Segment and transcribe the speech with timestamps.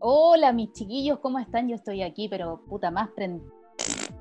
[0.00, 1.68] Hola, mis chiquillos, ¿cómo están?
[1.68, 3.42] Yo estoy aquí, pero puta más prend...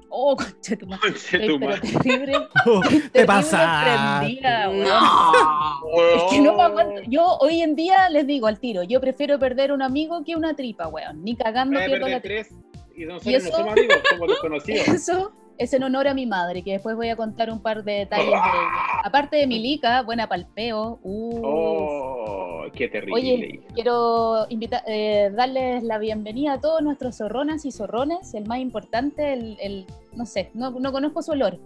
[0.09, 1.09] Oh, concha tu madre.
[1.09, 2.33] Estoy, pero terrible.
[3.13, 4.19] ¿Qué pasa?
[4.19, 4.71] prendida.
[4.71, 7.01] Es que no me aguanto.
[7.07, 10.55] Yo hoy en día les digo al tiro, yo prefiero perder un amigo que una
[10.55, 11.23] tripa, weón.
[11.23, 12.47] Ni cagando pierdo la tripa.
[12.47, 12.53] tres
[12.95, 13.51] y nosotros ¿Y no eso?
[13.57, 14.87] somos amigos, somos desconocidos.
[14.87, 17.91] Eso es en honor a mi madre, que después voy a contar un par de
[17.93, 19.01] detalles de ella.
[19.03, 20.99] Aparte de Milica, buena palpeo.
[21.03, 23.13] Uh, Oh, qué terrible.
[23.13, 28.33] Oye, quiero invitar, eh, darles la bienvenida a todos nuestros zorronas y zorrones.
[28.33, 31.57] El más importante, el, el- no sé, no, no conozco su olor.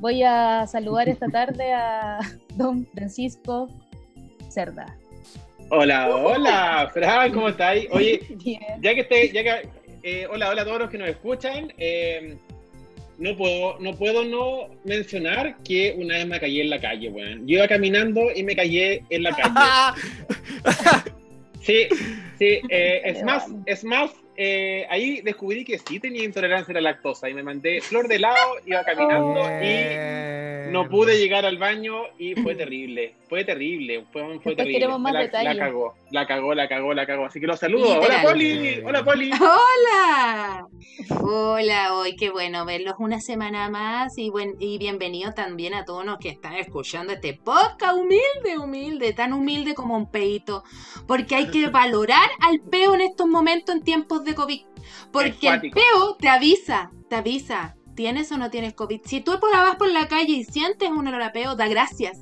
[0.00, 2.18] Voy a saludar esta tarde a
[2.56, 3.68] don Francisco
[4.48, 4.96] Cerda.
[5.70, 7.88] Hola, hola, Fran, ¿cómo estáis?
[7.92, 8.60] Oye, Bien.
[8.80, 9.68] ya que esté, ya que,
[10.02, 11.72] eh, hola, hola a todos los que nos escuchan.
[11.78, 12.36] eh,
[13.18, 17.46] no puedo, no puedo no mencionar que una vez me caí en la calle, weón.
[17.46, 21.12] Yo iba caminando y me caí en la calle.
[21.62, 21.86] Sí,
[22.40, 26.80] sí, eh, es más, es más, eh, ahí descubrí que sí tenía intolerancia a la
[26.80, 32.04] lactosa y me mandé flor de helado, iba caminando y no pude llegar al baño
[32.18, 34.88] y fue terrible, fue terrible, fue, terrible.
[34.98, 37.26] más la, cagó, la cagó, la cagó, la cagó.
[37.26, 37.94] Así que los saludo.
[37.94, 38.20] Literal.
[38.20, 39.30] Hola Poli, hola Poli.
[39.32, 40.66] Hola,
[41.20, 46.04] hola, hoy qué bueno verlos una semana más y, buen, y bienvenido también a todos
[46.06, 50.64] los que están escuchando este podcast humilde, humilde, tan humilde como un peito,
[51.06, 54.62] porque hay que valorar al peo en estos momentos en tiempos de COVID,
[55.10, 59.00] porque el peo te avisa, te avisa, ¿tienes o no tienes COVID?
[59.04, 61.68] Si tú por la vas por la calle y sientes un olor a peo, da
[61.68, 62.18] gracias.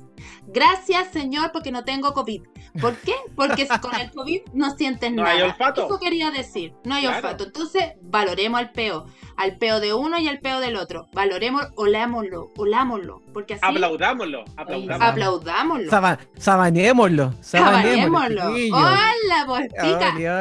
[0.47, 2.43] Gracias, Señor, porque no tengo COVID.
[2.79, 3.13] ¿Por qué?
[3.35, 5.35] Porque con el COVID no sientes No nada.
[5.35, 5.85] hay olfato.
[5.85, 7.17] Eso quería decir, no hay Claro.
[7.17, 7.43] olfato.
[7.45, 9.05] Entonces, valoremos al peo,
[9.37, 11.07] al peo de uno y al peo del otro.
[11.13, 15.05] Valoremos, olámoslo, olámoslo, porque así Aplaudámoslo, aplaudámoslo.
[15.05, 15.89] aplaudámoslo.
[15.89, 16.19] Saba-.
[16.37, 17.33] Sabanémoslo.
[17.41, 18.77] chiquillos.
[18.77, 19.69] Hola, pues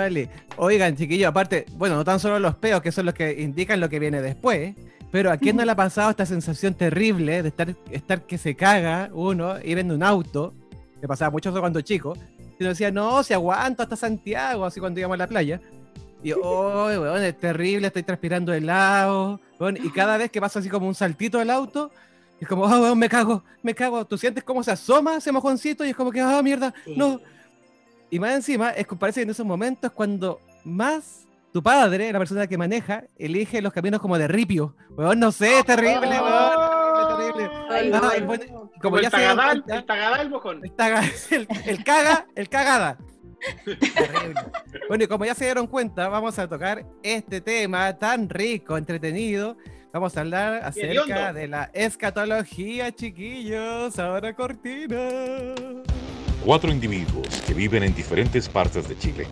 [0.06, 0.28] ole.
[0.56, 3.88] Oigan, chiquillos, aparte, bueno, no tan solo los peos, que son los que indican lo
[3.88, 4.74] que viene después,
[5.10, 8.54] pero a quién no le ha pasado esta sensación terrible de estar, estar que se
[8.54, 10.54] caga uno, ir en un auto,
[11.00, 12.14] que pasaba mucho eso cuando chico,
[12.58, 15.60] y uno decía, no, si aguanto hasta Santiago, así cuando íbamos a la playa.
[16.22, 20.68] Y, oh, weón, es terrible, estoy transpirando helado, weón, y cada vez que pasa así
[20.68, 21.90] como un saltito del auto,
[22.38, 24.04] es como, oh, weón, me cago, me cago.
[24.04, 27.20] Tú sientes cómo se asoma ese mojoncito y es como que, ah, mierda, no,
[28.10, 32.12] y más encima, es que parece que en esos momentos es cuando más tu padre,
[32.12, 34.76] la persona que maneja, elige los caminos como de ripio.
[34.90, 37.16] Weón, no sé, es terrible, weón.
[37.18, 37.50] Terrible.
[37.70, 38.16] Ay, Ah, no.
[38.16, 40.60] y bueno, y Como como el ya se dieron tagadal, cuenta, el tagadal, mojón.
[40.64, 42.98] el, taga- el, el caga, el cagada.
[43.64, 44.40] Terrible.
[44.88, 49.56] Bueno, y como ya se dieron cuenta, vamos a tocar este tema tan rico, entretenido.
[49.92, 53.98] Vamos a hablar acerca de la escatología, chiquillos.
[53.98, 54.98] Ahora cortina.
[56.44, 59.26] Cuatro individuos que viven en diferentes partes de Chile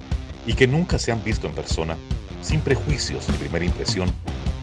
[0.48, 1.94] y que nunca se han visto en persona,
[2.41, 4.10] sin prejuicios ni primera impresión,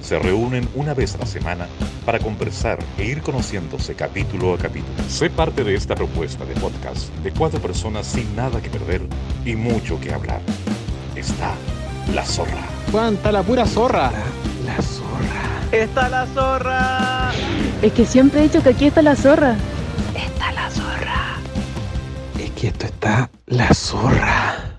[0.02, 1.68] se reúnen una vez a la semana
[2.06, 4.92] para conversar e ir conociéndose capítulo a capítulo.
[5.08, 9.04] Sé parte de esta propuesta de podcast de cuatro personas sin nada que perder
[9.46, 10.42] y mucho que hablar.
[11.16, 11.54] Está
[12.16, 12.66] la zorra.
[12.92, 14.12] Cuánta la pura zorra.
[14.66, 15.70] La zorra.
[15.72, 17.32] ¡Está la zorra!
[17.84, 19.56] Es que siempre he dicho que aquí está la zorra.
[20.16, 21.38] Está la zorra.
[22.40, 24.75] Es que esto está la zorra.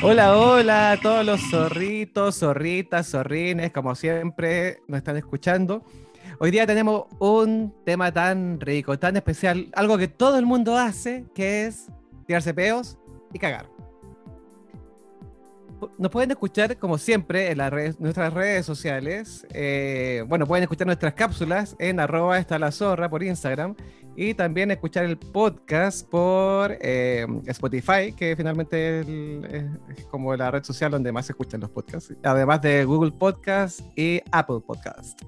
[0.00, 5.84] Hola, hola a todos los zorritos, zorritas, zorrines, como siempre nos están escuchando.
[6.38, 11.24] Hoy día tenemos un tema tan rico, tan especial, algo que todo el mundo hace,
[11.34, 11.88] que es
[12.26, 12.96] tirarse peos
[13.32, 13.77] y cagar.
[15.98, 19.46] Nos pueden escuchar, como siempre, en las redes- nuestras redes sociales.
[19.52, 23.74] Eh, bueno, pueden escuchar nuestras cápsulas en arroba está la zorra por Instagram
[24.16, 30.90] y también escuchar el podcast por eh, Spotify, que finalmente es, como la red social
[30.90, 35.22] donde más se escuchan los podcasts, además de Google Podcast y Apple Podcast.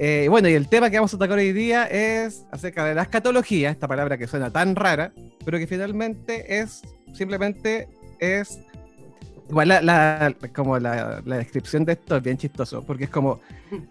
[0.00, 3.02] Eh, bueno, y el tema que vamos a tocar hoy día es acerca de la
[3.02, 5.12] escatología, esta palabra que suena tan rara,
[5.44, 6.82] pero que finalmente es
[7.14, 7.88] simplemente
[8.20, 8.58] es
[9.48, 13.40] igual la, la- como la, la descripción de esto es bien chistoso, porque es como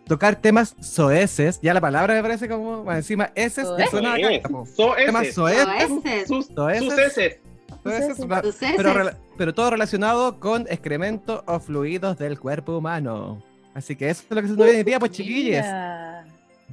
[0.06, 3.89] tocar temas soeces, ya la palabra me parece como más encima eses Soeces.
[3.89, 4.65] suena acá, como
[4.95, 6.27] temas soeces, Soeces.
[6.27, 7.38] Sus, Soeces.
[8.18, 13.42] sus pero, pero todo relacionado con excremento o fluidos del cuerpo humano.
[13.74, 15.63] Así que eso es lo que se nos viene hoy día, pues chiquilles.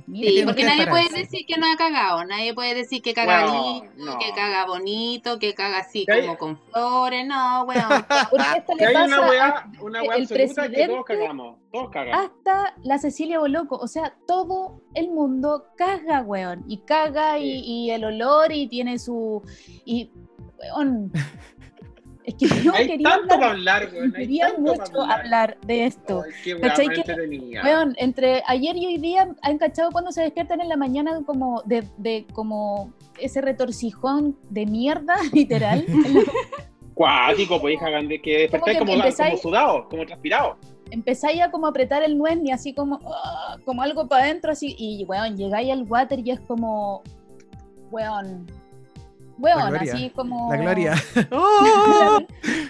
[0.06, 0.30] Mira.
[0.30, 3.46] Sí, porque que nadie puede decir que no ha cagado, nadie puede decir que caga
[3.46, 4.18] lindo, no.
[4.18, 7.82] que caga bonito, que caga así como con flores, no, weón.
[8.30, 11.56] Porque esto le hay pasa una a- weá, una weá el absoluta que todos cagamos.
[11.72, 12.26] Todos cagamos.
[12.26, 17.90] hasta la Cecilia Boloco, o sea, todo el mundo caga, weón, y caga y, y
[17.90, 19.42] el olor y tiene su,
[19.86, 20.10] y,
[20.58, 21.12] weón,
[22.24, 26.22] Es que yo Hay quería tanto hablar, hablar, quería tanto mucho para hablar de esto.
[26.24, 27.60] Ay, qué weá ¿Cachai más que-.
[27.62, 31.62] Weón, entre ayer y hoy día han cachado cuando se despiertan en la mañana como
[31.66, 35.84] de, de como ese retorcijón de mierda, literal.
[36.94, 40.56] Cuático, pues hija, grande, que despertáis como, empezáis- como sudado, como transpirado.
[40.90, 44.76] Empezáis a como apretar el nuez y así como, ah, como algo para adentro, así,
[44.78, 47.02] y weón, llegáis al water y es como,
[47.90, 48.63] weón, La
[49.38, 50.48] weón, así como...
[50.52, 50.94] La gloria.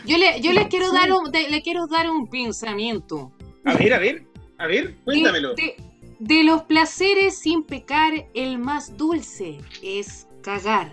[0.06, 0.96] Yo le, yo les quiero Sí.
[0.96, 3.32] dar un, le quiero dar un pensamiento.
[3.64, 4.26] A ver, a ver,
[4.58, 5.54] a ver, cuéntamelo.
[5.54, 5.76] De,
[6.18, 10.92] de los placeres sin pecar, el más dulce es cagar.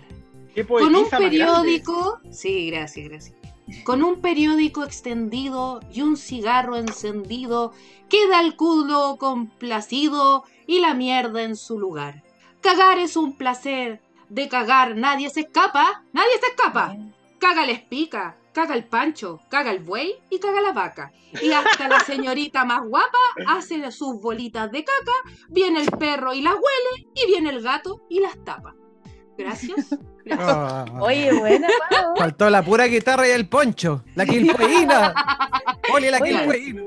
[0.54, 1.28] ¿Qué Con un grande.
[1.28, 3.36] periódico, sí, gracias, gracias.
[3.84, 7.72] Con un periódico extendido y un cigarro encendido,
[8.10, 12.22] queda el culo complacido y la mierda en su lugar.
[12.60, 14.01] Cagar es un placer,
[14.32, 16.96] de cagar nadie se escapa, nadie se escapa.
[17.38, 21.12] Caga les pica, caga el pancho, caga el buey y caga la vaca.
[21.42, 23.18] Y hasta la señorita más guapa
[23.48, 28.00] hace sus bolitas de caca, viene el perro y las huele, y viene el gato
[28.08, 28.74] y las tapa.
[29.36, 29.88] Gracias.
[30.24, 30.48] gracias.
[30.48, 30.84] Ah.
[31.00, 32.16] Oye, buena, Pau.
[32.16, 34.04] Faltó la pura guitarra y el poncho.
[34.14, 35.14] La quilpueína.
[35.92, 36.30] Ole, la Oye.
[36.32, 36.82] quilpuína.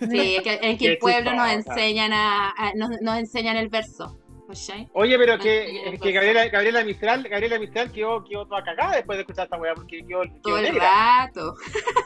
[0.00, 3.56] Sí, es que en que Qué el pueblo nos enseñan a, a- nos, nos enseñan
[3.56, 4.16] el verso.
[4.48, 4.88] ¿Cachai?
[4.94, 8.96] Oye, pero Ah, que, es que Gabriela, Gabriela Mistral, Gabriela Mistral quedó, quedó toda cagada
[8.96, 10.88] después de escuchar esta weá, porque quedó, quedó Todo el negra.
[11.20, 11.54] rato.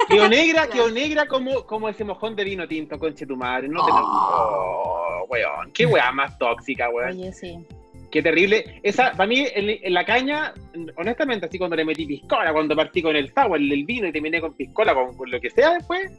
[0.08, 0.72] Quedó negra, Claro.
[0.72, 3.68] quedó negra como, como ese mojón de vino tinto, conche tu madre.
[3.68, 5.22] No te Oh.
[5.22, 5.70] oh, weón.
[5.72, 7.10] Qué weá más tóxica, weón.
[7.12, 7.58] Oye, sí.
[8.10, 8.78] Qué terrible.
[8.82, 10.52] Esa, para mí, en, en la caña,
[10.96, 14.38] honestamente, así cuando le metí piscola, cuando partí con el sour, el vino y terminé
[14.38, 16.12] con piscola, con, con lo que sea después,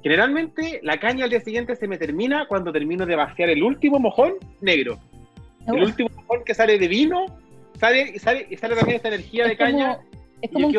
[0.00, 3.98] generalmente la caña al día siguiente se me termina cuando termino de vaciar el último
[3.98, 4.98] mojón negro.
[5.66, 7.26] El último mojón que sale de vino,
[7.78, 9.96] sale sale, sale también esta energía de Es caña.
[9.96, 10.08] como,
[10.42, 10.76] es y como un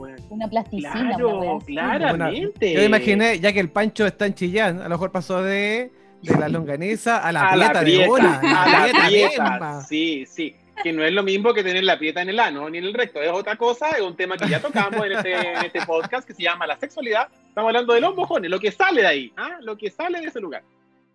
[0.00, 0.16] weón.
[0.30, 0.92] una plasticina.
[0.94, 1.66] una Claro, así.
[1.72, 2.72] claramente.
[2.72, 5.90] Yo imaginé, ya que el Pancho está en Chillán, a lo mejor pasó de,
[6.22, 8.38] de la longaniza a la a prieta la de una.
[8.38, 9.80] a la prieta prieta, misma.
[9.82, 10.54] sí, sí.
[10.82, 12.94] Que no es lo mismo que tener la prieta en el ano ni en el
[12.94, 16.26] recto, es otra cosa, es un tema que ya tocamos en este, en este podcast
[16.26, 17.28] que se llama la sexualidad.
[17.48, 19.58] Estamos hablando de los mojones, lo que sale de ahí, ¿ah?
[19.60, 20.62] lo que sale de ese lugar.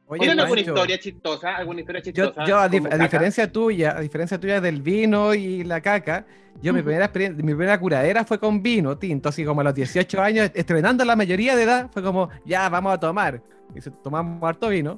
[0.10, 1.56] Oye, ¿Tienen alguna historia chistosa?
[1.58, 2.46] ¿Alguna historia Yo, chistosa?
[2.46, 6.26] yo a, dif- a diferencia tuya, a diferencia tuya del vino y la caca,
[6.62, 6.86] yo mi Ujú.
[6.86, 10.50] primera experiencia, mi primera curadera fue con vino tinto, así como a los 18 años,
[10.54, 13.42] estrenando la mayoría de edad, fue como, ya, vamos a tomar.
[13.76, 14.98] Y se- tomamos harto vino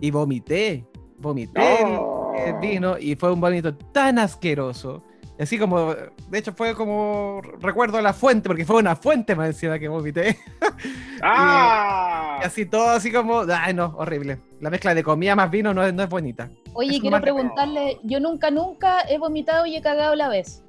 [0.00, 0.84] y vomité,
[1.18, 2.32] vomité el- No.
[2.36, 5.02] el, vino y fue un vómito tan asqueroso.
[5.38, 9.48] Y Así como, de hecho fue como, recuerdo la fuente, porque fue una fuente más
[9.48, 10.38] encima que vomité.
[11.22, 12.38] ¡Ah!
[12.42, 14.38] Y así todo, así como, ay no, horrible.
[14.60, 16.50] La mezcla de comida más vino no es, no es bonita.
[16.72, 20.62] Oye, Es quiero preguntarle, yo nunca, nunca he vomitado y he cagado a la vez.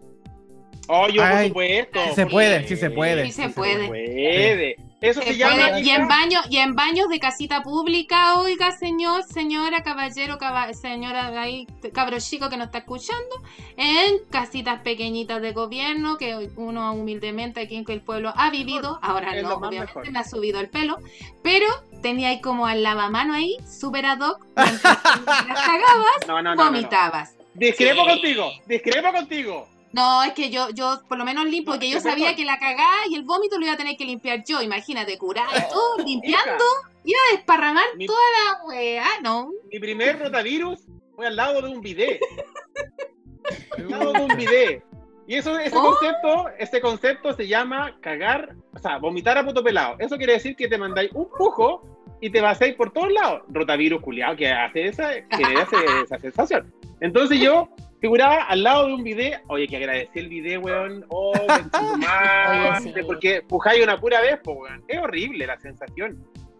[0.90, 2.00] Oh, yo, por Ay, supuesto.
[2.10, 2.68] sí se por puede, supuesto.
[2.76, 3.26] sí se puede.
[3.26, 3.88] Sí se sí puede.
[3.88, 4.76] Puede.
[5.00, 5.54] Eso se, Se llama.
[5.56, 10.74] puede, y en baños y en baños de casita pública, oiga, señor, señora, caballero, caba-
[10.74, 13.36] señora ahí, cabro chico que nos está escuchando,
[13.78, 19.36] en casitas pequeñitas de gobierno que uno humildemente aquí en el pueblo ha vivido, ahora
[19.36, 20.12] es no, obviamente mejor.
[20.12, 20.98] me ha subido el pelo,
[21.44, 21.68] pero
[22.02, 26.56] tenía ahí como al lavamano ahí, super ad hoc, las cagabas, no, no.
[26.56, 27.36] vomitabas.
[27.54, 28.10] Discrepo Sí.
[28.10, 28.52] contigo.
[28.68, 29.68] Discrepo contigo.
[29.94, 32.36] No, es que yo, yo por lo menos limpio, porque yo es sabía mejor.
[32.38, 35.48] que la cagada y el vómito lo iba a tener que limpiar yo, imagínate, curar
[35.58, 36.64] y todo, limpiando,
[37.04, 39.50] Hija, a desparramar Mi- toda la weá, no.
[39.72, 40.80] Mi primer rotavirus
[41.16, 42.20] fue al lado de un bidet.
[43.78, 44.84] al lado de un bidet.
[45.26, 45.82] Y eso, ese Oh.
[45.94, 49.96] concepto, ese concepto se llama cagar, o sea, vomitar a puto pelado.
[50.00, 51.82] Eso quiere decir que te mandáis un pujo
[52.22, 53.42] y te vaciáis por todos lados.
[53.50, 56.74] Rotavirus culiado que hace esa, genera ese- esa sensación.
[57.02, 61.06] Entonces yo figuraba al lado de un bidet, oye, que agradecí el bidet, weón.
[61.10, 61.32] Oh,
[62.80, 62.94] Oye, sí.
[63.06, 64.84] porque pujáis una pura vez, weón.
[64.88, 66.18] Es horrible la sensación.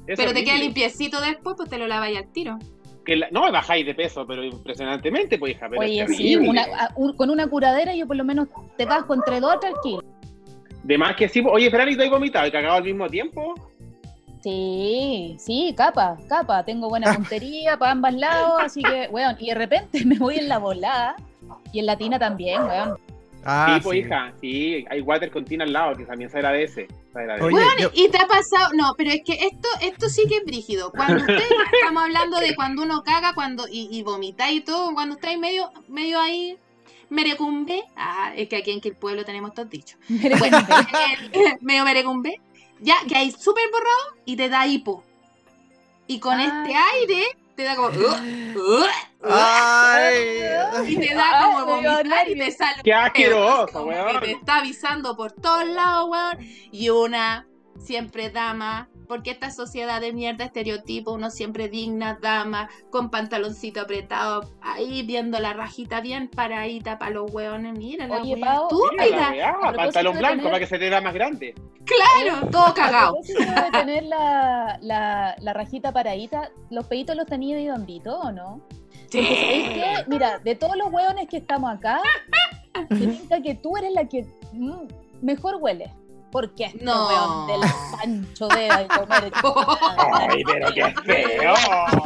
[0.08, 2.58] Es Pero te queda limpiecito después, pues te lo lavas al tiro.
[3.06, 5.68] Que la- no, bajáis de peso, pero impresionantemente, pues, hija.
[5.70, 9.14] Pero Oye, sí, una- a- un- con una curadera yo por lo menos te bajo
[9.14, 10.04] entre dos tres kilos.
[10.84, 11.44] De más que sí.
[11.50, 13.54] Oye, Fran, ¿y has vomitado y cagado al mismo tiempo?
[14.42, 16.64] Sí, sí, capa, capa.
[16.64, 20.48] Tengo buena puntería para ambos lados, así que, weón, y de repente me voy en
[20.48, 21.16] la volada
[21.74, 22.98] y en la tina también, weón.
[23.50, 24.06] Ah, sí, pues, sí.
[24.06, 24.34] hija.
[24.42, 26.88] Sí, hay water con tina al lado, que también se agradece.
[27.14, 27.46] Se agradece.
[27.46, 30.38] Oye, Bueno, yo- y te ha pasado, no, pero es que esto, esto sí que
[30.38, 30.92] es brígido.
[30.92, 31.38] Cuando usted,
[31.82, 35.72] estamos hablando de cuando uno caga cuando y, y vomita y todo, cuando estáis medio,
[35.88, 36.58] medio ahí,
[37.10, 39.98] merecumbe, ah, es que aquí en que el pueblo tenemos todos dichos.
[40.10, 40.58] Bueno,
[41.62, 42.42] medio merecumbe,
[42.82, 45.04] ya que hay súper borrado y te da hipo.
[46.06, 46.64] Y con Ah.
[46.66, 47.24] este aire
[47.58, 47.88] te da como.
[47.90, 47.92] "Uh,
[48.56, 50.86] uh, uh", Ay.
[50.88, 52.82] y te da como dio vomitar y te sale.
[52.84, 54.20] Qué asqueroso, weón.
[54.20, 56.38] que te está avisando por todos lados, weón.
[56.72, 57.48] Y una
[57.80, 64.50] siempre dama, porque esta sociedad de mierda, estereotipo, uno siempre digna, dama, con pantaloncito apretado,
[64.62, 67.78] ahí viendo la rajita bien paradita para los weones.
[67.78, 69.30] Mira la Oye, wea Pao, Mira la estúpida.
[69.32, 71.56] weá, A propósito pantalón blanco tener- para que se te vea más grande.
[71.86, 73.16] Claro, todo cagado.
[73.26, 78.62] de tener la, la, la rajita paradita, ¿los peditos los tenías de hondito o no?
[79.10, 80.04] Porque ¿sabéis qué?
[80.08, 82.02] Mira, de todos los hueones que estamos acá,
[82.90, 84.82] pinta que tú eres la que mm,
[85.22, 85.92] mejor huele.
[86.32, 87.08] Porque este No.
[87.08, 89.32] hueón del Pancho debe comer.
[90.30, 91.54] Ay, pero qué feo.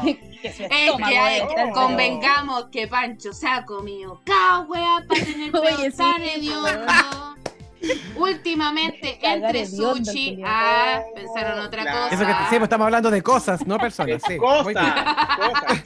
[0.41, 0.69] que su Es
[1.07, 6.21] que hay- pero- convengamos que Pancho se ha comido cada wea para tener Oye, tan
[6.21, 6.91] hediondo.
[8.15, 10.45] Últimamente, entre sushi, culiao.
[10.53, 12.01] ah, pensaron otra Claro.
[12.09, 12.15] cosa.
[12.15, 14.21] Eso que sí, pues estamos hablando de cosas, no personas.
[14.27, 14.37] Sí.
[14.37, 14.85] Muy bien.
[14.85, 15.83] Cosa, cosa.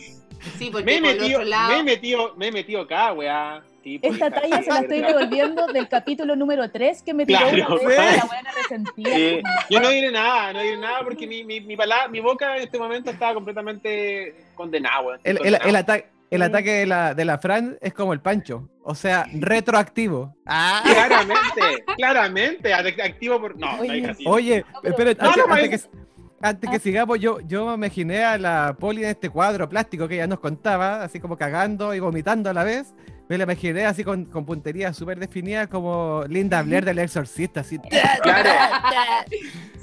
[0.58, 1.70] Sí, Me porque he por el metido, otro lado.
[1.70, 3.64] me he metido, me he metido acá, weá.
[3.86, 7.76] Pues, Esta talla se la estoy devolviendo del capítulo número 3 que me tiró Claro,
[7.76, 9.16] una vez la buena resentida.
[9.16, 12.58] Sí, yo no diré nada, no diré nada porque mi, mi, mi, pala- mi boca
[12.58, 15.20] en este momento estaba completamente condenada.
[15.24, 15.70] El, el, Condenado.
[15.70, 18.68] el ata- el ataque de la, de la Fran es como el Pancho.
[18.84, 20.36] O sea, retroactivo.
[20.48, 20.82] Ah.
[20.84, 23.56] Claramente, claramente, act- activo por.
[23.58, 24.24] No, no Oye, hay así.
[24.28, 25.98] Oye, No, pero- espera, No, antes, no, antes es- que,
[26.42, 26.80] antes que Ah.
[26.80, 30.40] sigamos, yo, yo me imaginé a la poli en este cuadro plástico que ella nos
[30.40, 32.94] contaba, así como cagando y vomitando a la vez.
[33.28, 37.80] Me la imaginé así con, con puntería súper definida como Linda Blair del Exorcista, así.
[38.24, 38.50] Claro,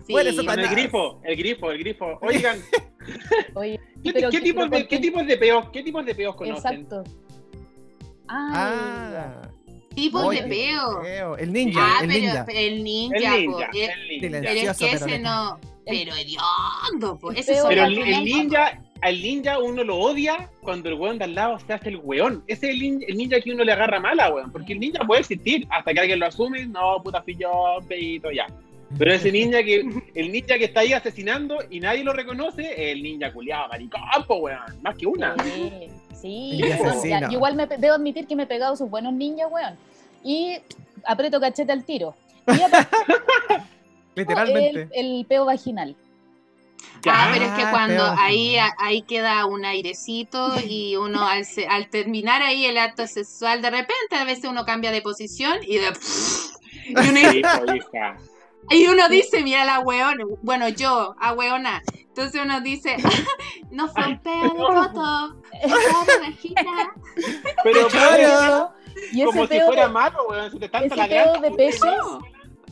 [0.07, 2.19] Sí, Bueno, eso con el grifo, el grifo, el grifo.
[2.23, 2.59] Oigan,
[3.55, 6.07] Oye, ¿qué, pero qué que- tipos pero de, ¿por ¿qué tipos de peos, qué tipos
[6.07, 6.73] de peos conocen?
[6.73, 7.05] Exacto.
[8.29, 9.49] Ah, Ah,
[9.95, 11.37] tipos oye, de peo.
[11.37, 12.47] El ninja, Ah, el pero ninja.
[12.49, 14.41] el ninja, El ninja, el ninja.
[14.43, 15.59] pero es que ese no.
[15.87, 17.31] Pero hediondo, po.
[17.33, 21.25] El Ese Pero el, el ninja, al ninja uno lo odia cuando el weón de
[21.25, 22.45] al lado se hace el weón.
[22.47, 24.53] Ese es el, nin- el ninja que uno le agarra mala, weón.
[24.53, 26.67] Porque el ninja puede existir hasta que alguien lo asume.
[26.67, 28.47] No, puta fillón, pedito, ya.
[28.99, 29.81] Pero ese ninja que,
[30.15, 34.01] el ninja que está ahí asesinando y nadie lo reconoce, es el ninja culiado, maricón,
[34.27, 34.61] po, weón.
[34.83, 35.35] Más que una.
[35.43, 35.73] Sí,
[36.21, 36.51] sí.
[36.63, 39.75] Ninja ya, igual me debo admitir que me he pegado sus buenos ninjas, weón.
[40.23, 40.59] Y
[41.05, 42.15] aprieto cachete al tiro.
[42.47, 42.97] Y aparte,
[44.15, 44.89] Literalmente.
[44.95, 45.97] el, el peo vaginal.
[47.07, 51.67] Ah, pero es que Ah, cuando ahí, ahí queda un airecito y uno al, se-
[51.67, 55.77] al terminar ahí el acto sexual, de repente a veces uno cambia de posición y
[55.79, 55.93] de...
[56.85, 58.17] Y uno, Hijo, hija.
[58.71, 61.81] y uno dice, mira la weona, bueno yo, a weona.
[61.95, 62.97] Entonces uno dice,
[63.71, 66.93] no fue un peo de foto, fue de vagina.
[67.63, 68.73] Pero, Claro.
[69.13, 70.51] Y como ese si peo, fuera de, malo, weón.
[70.51, 71.41] Si te tanta ese la peo grasa.
[71.41, 72.21] de peces, No.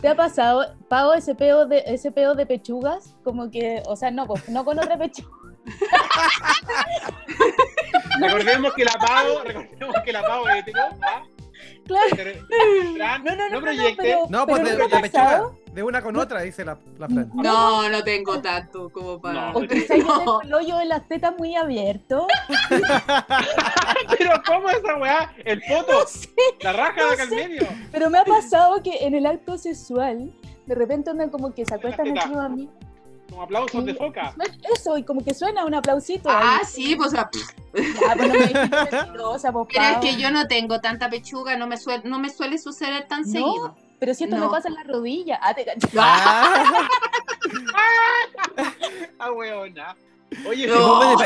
[0.01, 3.15] ¿Te ha pasado, Pavo, ese peo de, ese peo de pechugas?
[3.23, 5.29] Como que, o sea, no, pues, no con otra pechuga.
[8.21, 10.23] Recordemos que la Pau, recordemos que la
[10.57, 11.23] hetero, ¿ah?
[11.91, 12.33] Claro.
[12.97, 13.97] Fran, No, no, no, no, no, proyectes.
[13.99, 15.51] pero, No, pues pero de, ¿no la pechuga.
[15.85, 17.31] una con otra, dice la, la Fran.
[17.35, 19.53] No, no tengo tanto como para...
[19.53, 22.27] No, O quizá yo tengo el hoyo de las tetas muy abierto.
[24.19, 25.33] Pero ¿cómo esa weá?
[25.45, 26.29] El foto, No sé,
[26.61, 27.35] la raja no de acá al sé.
[27.37, 27.67] medio.
[27.93, 30.33] pero me ha pasado que en el acto sexual,
[30.67, 32.71] de repente andan como que se acuestan encima de mí.
[33.31, 34.35] Como aplausos de foca.
[34.75, 36.29] Eso, y como que suena un aplausito.
[36.31, 36.67] Ah, ahí.
[36.67, 37.31] sí, pues, o sea,
[37.75, 41.77] Ya, pues no me pues, pero es que yo no tengo tanta pechuga, no me,
[41.77, 43.77] suele, no me suele suceder tan No, seguido.
[44.01, 44.47] Pero si esto No.
[44.47, 45.39] me pasa en la rodilla.
[45.43, 45.65] Ah, te.
[45.97, 46.89] Ah.
[49.19, 49.97] Ah, weona.
[50.47, 51.17] Oye, No.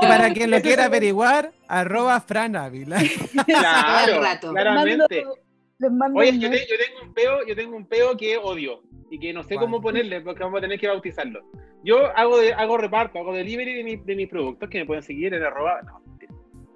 [0.00, 2.98] Para quien lo quiera averiguar, arroba Fran Ávila.
[3.46, 4.20] Claro,
[4.52, 5.24] claramente.
[5.24, 5.38] Mando-
[5.78, 8.80] les mando Oye, te- yo tengo un peo, yo tengo un peo que odio
[9.14, 11.40] y que no sé cómo ponerle porque vamos a tener que bautizarlo.
[11.84, 15.02] Yo hago de, hago reparto, hago delivery de, mi- de mis productos que me pueden
[15.02, 15.80] seguir en arroba.
[15.82, 16.02] No,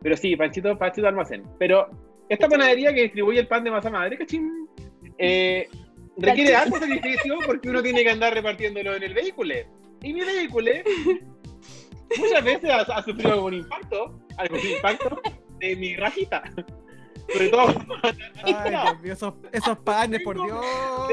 [0.01, 1.43] pero sí, Panchito, Panchito Almacén.
[1.59, 1.89] Pero
[2.29, 4.69] esta panadería que distribuye el pan de masa madre, cachín,
[5.19, 5.67] eh,
[6.17, 9.55] requiere alto sacrificio porque uno tiene que andar repartiéndolo en el vehículo.
[10.03, 10.71] Y mi vehículo
[12.19, 15.21] muchas veces ha, ha sufrido algún impacto, algún impacto
[15.59, 16.43] de mi rajita.
[17.33, 17.75] Sobre todo
[18.45, 20.49] Ay, Dios mío, esos, esos panes, por Dios.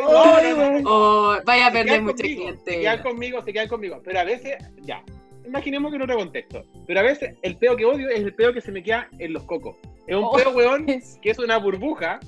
[0.02, 0.90] No, no, no, no.
[0.90, 2.72] Oh, vaya a Se perder quedan mucha conmigo, gente.
[2.72, 4.02] Se quedan conmigo, se quedan conmigo.
[4.04, 5.04] Pero a veces, ya.
[5.46, 6.64] Imaginemos que en otro contexto.
[6.88, 9.34] Pero a veces el peo que odio es el peo que se me queda en
[9.34, 9.76] los cocos.
[10.08, 10.34] Es un Oh.
[10.34, 12.20] peo, weón, Es- que es una burbuja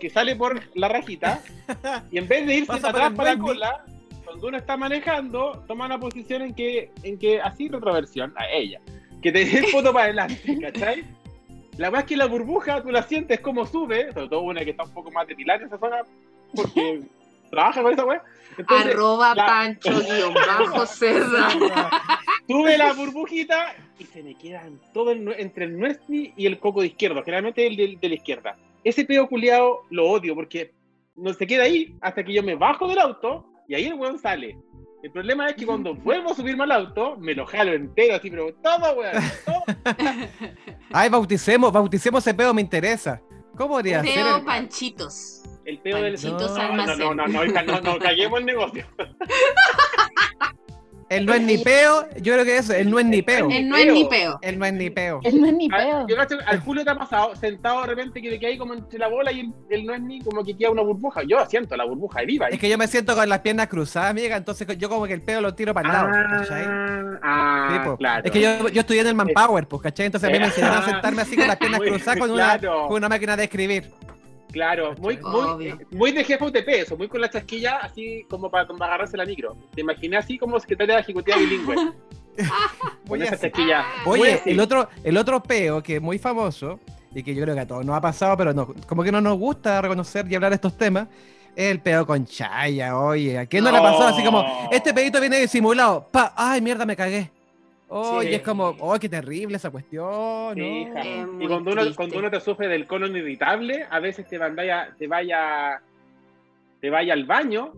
[0.00, 1.40] que sale por la rajita
[2.10, 3.84] y en vez de irse Pasa atrás para la cola,
[4.24, 8.80] cuando uno está manejando, toma una posición en que, en que así retroversión a ella,
[9.22, 11.04] que te dé el foto para adelante, ¿cachai?
[11.78, 14.82] La más que la burbuja, tú la sientes como sube, sobre todo una que está
[14.84, 15.98] un poco más depilada en esa zona,
[16.54, 17.02] porque
[17.50, 18.22] trabaja con esa weá.
[18.66, 21.48] Arroba la- pancho guion bajo cerda.
[22.48, 26.80] sube la burbujita y se me quedan todo el entre el nuesni y el coco
[26.80, 28.56] de izquierdo, generalmente el de, de la izquierda.
[28.82, 30.72] Ese pedo culiado lo odio porque
[31.14, 34.18] no se queda ahí hasta que yo me bajo del auto y ahí el weón
[34.18, 34.56] sale.
[35.02, 38.30] El problema es que cuando vuelvo a subirme al auto, me lo jalo entero, así,
[38.30, 39.22] pero todo, weón.
[40.92, 43.20] Ay, bauticemos, bauticemos ese pedo, me interesa.
[43.56, 44.26] ¿Cómo podría ser?
[44.26, 45.42] El- Panchitos.
[45.64, 46.98] El pedo del Panchitos No, No, no, almacén.
[46.98, 48.42] no, no, no, hija, no, no, caguemos
[51.08, 51.18] el.
[51.18, 53.48] El no es ni peo, yo creo que eso, el no es ni peo.
[53.50, 54.38] El no es ni peo.
[54.42, 55.20] El no es ni peo.
[55.24, 56.06] Él no es ni Ah, peo.
[56.08, 58.74] Yo cacho, al Julio te ha pasado, sentado de repente que le queda ahí como
[58.74, 61.22] entre la bola y el, el no es ni como que queda una burbuja.
[61.26, 62.48] Yo siento la burbuja viva.
[62.48, 65.22] Es que yo me siento con las piernas cruzadas, amiga, entonces yo como que el
[65.22, 66.64] peo lo tiro para el lado, ¿cachai?
[66.66, 68.24] Ah, ah, Sí, claro.
[68.24, 70.06] Es que yo, yo estudié en el Manpower, pues, ¿cachai?
[70.06, 72.86] Entonces a mí me enseñaron a sentarme así con las piernas cruzadas con una, claro.
[72.88, 73.90] con una máquina de escribir.
[74.52, 78.66] Claro, muy, muy, muy de jefe UTP, eso, muy con la chasquilla, así como para,
[78.66, 79.56] para agarrarse la micro.
[79.74, 81.74] Te imaginé así como secretaria ejecutiva bilingüe.
[81.76, 81.94] con
[83.06, 83.84] Voy esa chasquilla.
[84.06, 86.80] Muy Oye, el otro, el otro peo que es muy famoso
[87.14, 89.20] y que yo creo que a todos nos ha pasado, pero no, como que no
[89.20, 91.08] nos gusta reconocer y hablar de estos temas,
[91.54, 92.96] es el peo con chaya.
[92.98, 96.06] Oye, ¿a quién no, le ha pasado así como, este pedito viene disimulado?
[96.10, 97.30] Pa, ay, mierda, me cagué.
[97.90, 98.34] Oye, Sí.
[98.34, 100.54] es como, oh, qué terrible esa cuestión.
[100.54, 100.66] Sí, ¿no?
[100.66, 101.00] hija.
[101.00, 101.96] Es muy y cuando uno, triste.
[101.96, 105.80] cuando uno te sufre del colon irritable, a veces te vaya, te vaya,
[106.80, 107.72] te vaya al baño,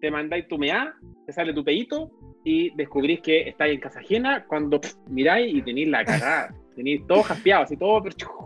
[0.00, 0.94] te mandáis tu meá,
[1.26, 2.10] te sale tu peito
[2.44, 6.54] y descubrís que estáis en casa ajena cuando pff, miráis y tenéis la cagada.
[6.76, 8.02] tenéis todo jaspeado, así todo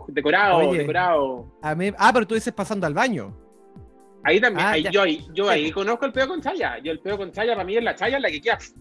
[0.07, 0.79] decorado, Oye.
[0.79, 1.45] decorado.
[1.61, 3.31] A mí, ah, pero tú dices pasando al baño.
[4.23, 6.79] Ahí también, Ah, ahí, yo, ahí, yo ahí conozco el peo con chaya.
[6.79, 8.57] Yo el peo con chaya para mí es la chaya la que queda.
[8.57, 8.71] pff,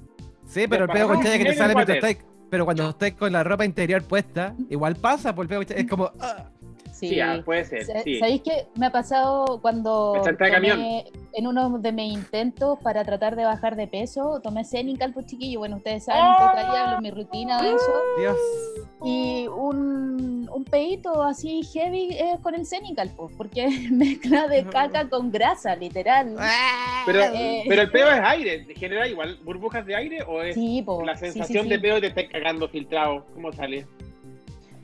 [0.46, 2.18] Sí, pero el peo con chaya que te el sale mientras estáis.
[2.50, 5.80] Pero cuando estáis con la ropa interior puesta, igual pasa, por el peo con chaya,
[5.80, 6.10] es como.
[6.20, 6.50] ah.
[6.94, 7.08] Sí.
[7.08, 7.84] Sí, ah, puede ser.
[8.04, 8.20] Sí.
[8.20, 10.80] ¿Sabéis qué me ha pasado cuando de tomé- camión.
[11.32, 15.58] en uno de mis intentos para tratar de bajar de peso, tomé Cenical, pues chiquillo,
[15.58, 18.36] bueno, ustedes saben un poco ahí hablo mi rutina de eso, Dios.
[19.04, 24.64] y un, un pedito así heavy es con el Cenical, pues, porque es mezcla de
[24.64, 26.36] caca con grasa, literal.
[27.06, 27.64] Pero, Eh.
[27.68, 28.66] pero el peo es aire.
[28.76, 31.70] ¿Genera igual burbujas de aire o es Sí, po, la sí, sí, sensación sí.
[31.70, 33.26] de peo te está cagando filtrado?
[33.34, 33.84] ¿Cómo sale?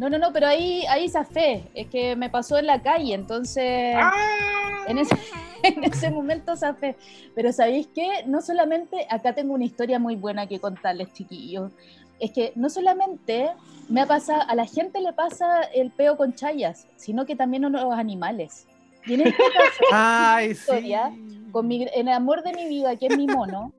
[0.00, 3.94] No, no, no, pero ahí, ahí zafé, es que me pasó en la calle, entonces...
[3.96, 4.40] ¡Ah!
[4.86, 5.14] en ese,
[5.62, 6.96] en ese momento zafé.
[7.34, 8.24] Pero ¿sabéis qué?
[8.24, 11.70] No solamente, acá tengo una historia muy buena que contarles, chiquillos.
[12.18, 13.50] Es que no solamente
[13.90, 17.66] me ha pasado, a la gente le pasa el peo con chayas, sino que también
[17.66, 18.66] a los animales.
[19.04, 20.60] Y en este caso, Ay, sí.
[20.60, 21.12] historia
[21.52, 23.74] con mi, el amor de mi vida, que es mi mono.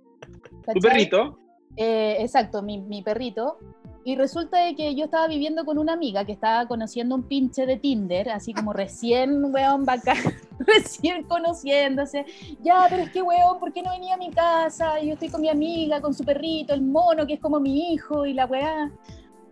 [0.72, 1.40] Tu perrito.
[1.78, 3.58] Eh, exacto, mi, mi perrito.
[4.04, 7.68] Y resulta de que yo estaba viviendo con una amiga que estaba conociendo un pinche
[7.68, 10.18] de Tinder, así como recién, weón, bacán,
[10.60, 12.26] recién conociéndose.
[12.64, 15.00] Ya, pero es que, weón, ¿por qué no venía a mi casa?
[15.02, 18.26] Yo estoy con mi amiga, con su perrito, el mono, que es como mi hijo,
[18.26, 18.92] y la weá.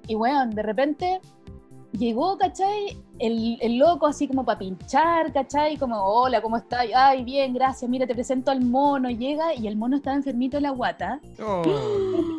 [0.07, 1.21] Y, weón, de repente
[1.91, 2.97] llegó, ¿cachai?
[3.19, 5.77] El, el loco así como para pinchar, ¿cachai?
[5.77, 6.85] Como, hola, ¿cómo estás?
[6.95, 9.09] Ay, bien, gracias, mira, te presento al mono.
[9.09, 11.19] Llega y el mono estaba enfermito en la guata.
[11.45, 11.61] Oh.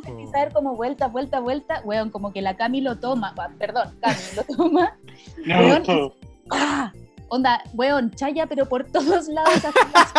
[0.06, 1.82] Empieza a dar como vuelta, vuelta, vuelta.
[1.84, 3.34] Weón, como que la Cami lo toma.
[3.58, 4.98] Perdón, Cami lo toma.
[5.46, 6.12] Weón, y-
[6.50, 6.92] ¡Ah!
[7.32, 10.12] Onda, weón, chaya, pero por todos lados, hasta en las,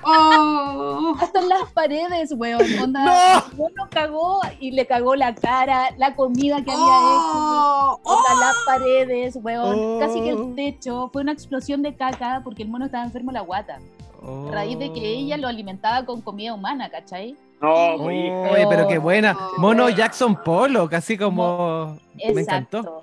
[0.04, 2.60] Oh, hasta en las paredes, weón.
[2.82, 3.44] Onda, ¡No!
[3.52, 7.30] el mono cagó y le cagó la cara, la comida que había hecho.
[7.34, 10.48] oh, Onda, las paredes, weón, casi que Oh.
[10.48, 11.08] el techo.
[11.12, 13.78] Fue una explosión de caca porque el mono estaba enfermo en la guata.
[14.22, 17.36] A raíz de que ella lo alimentaba con comida humana, ¿cachai?
[17.62, 17.94] No.
[17.94, 19.36] Oye, pero qué buena.
[19.38, 19.60] Oh.
[19.60, 21.96] Mono Jackson Polo, casi como.
[22.16, 23.00] Me encantó.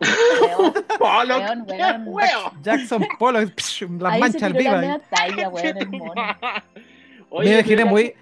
[0.65, 2.09] Exacto.
[2.09, 2.61] Weón.
[2.61, 4.53] Jackson Polo, psh, las Ahí manchas.
[7.29, 8.13] Oye, me imaginé muy.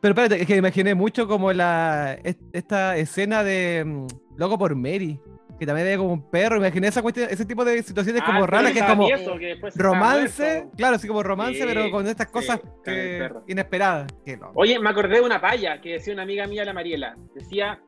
[0.00, 4.58] Pero espérate, es que me imaginé mucho como la es- esta escena de mm, Loco
[4.58, 5.18] por Mary,
[5.58, 6.60] que también veía como un perro.
[6.60, 9.06] Me imaginé esa cuestión, ese tipo de situaciones Ah, como pero raras, que es como
[9.38, 14.12] que romance, claro, así como romance, Sí, pero con estas sí, cosas que- inesperadas.
[14.24, 14.52] Que no.
[14.54, 17.14] Oye, me acordé de una palla que decía una amiga mía, la Mariela.
[17.34, 17.80] Decía,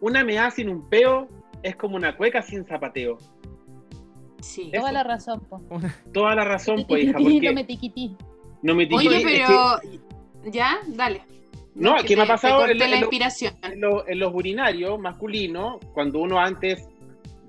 [0.00, 1.28] una mea sin un peo
[1.66, 3.18] es como una cueca sin zapateo.
[4.40, 4.70] sí.
[4.74, 5.60] Toda la razón, po.
[6.12, 8.16] Toda la razón, pues, hija, Tiquití, porque no me tiquití.
[8.62, 10.50] no me Oye, es que- pero.
[10.52, 10.78] ¿Ya?
[10.86, 11.22] Dale.
[11.74, 13.54] No, que me ha pasado en- la inspiración.
[13.62, 16.88] en los urinarios masculinos, cuando uno antes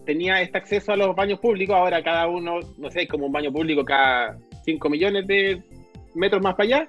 [0.05, 3.51] tenía este acceso a los baños públicos, ahora cada uno, no sé, como un baño
[3.51, 5.61] público cada 5 millones de
[6.15, 6.87] metros más para allá,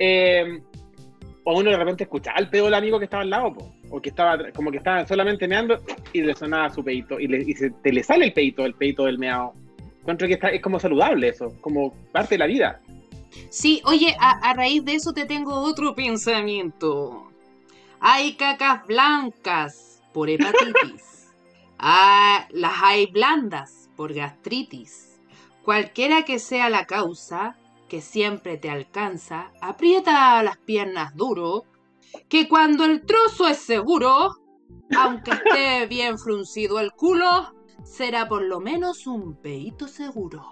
[0.00, 0.60] eh,
[1.50, 4.02] o uno de repente escuchaba el pedo del amigo que estaba al lado, po, o
[4.02, 5.80] que estaba como que estaba solamente meando
[6.12, 8.74] y le sonaba su peito, y, le, y se, te le sale el peito, el
[8.74, 9.54] peito del meado.
[10.02, 12.82] Encuentro que está, es como saludable eso, como parte de la vida.
[13.48, 17.32] Sí, oye, a, a raíz de eso te tengo otro pensamiento.
[17.98, 21.04] Hay cacas blancas por hepatitis.
[21.80, 25.20] Ah, las hay blandas por gastritis.
[25.62, 27.56] Cualquiera que sea la causa,
[27.88, 31.64] que siempre te alcanza, aprieta las piernas duro,
[32.28, 34.30] que cuando el trozo es seguro,
[34.96, 40.44] aunque esté bien fruncido el culo, será por lo menos un peito seguro.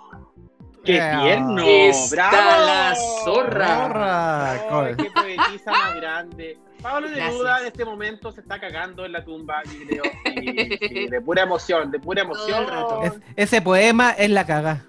[0.85, 1.63] ¡Qué tierno!
[1.67, 2.67] Está ¡Bravo!
[2.67, 2.95] la
[3.25, 4.59] zorra.
[4.69, 6.59] Zorra, ¡Qué poetisa más grande!
[6.81, 7.39] Pablo de Gracias.
[7.39, 10.05] duda en este momento se está cagando en la tumba, creo.
[10.27, 12.67] Sí, sí, de pura emoción, de pura emoción.
[13.03, 14.85] Es- ese poema es la caga.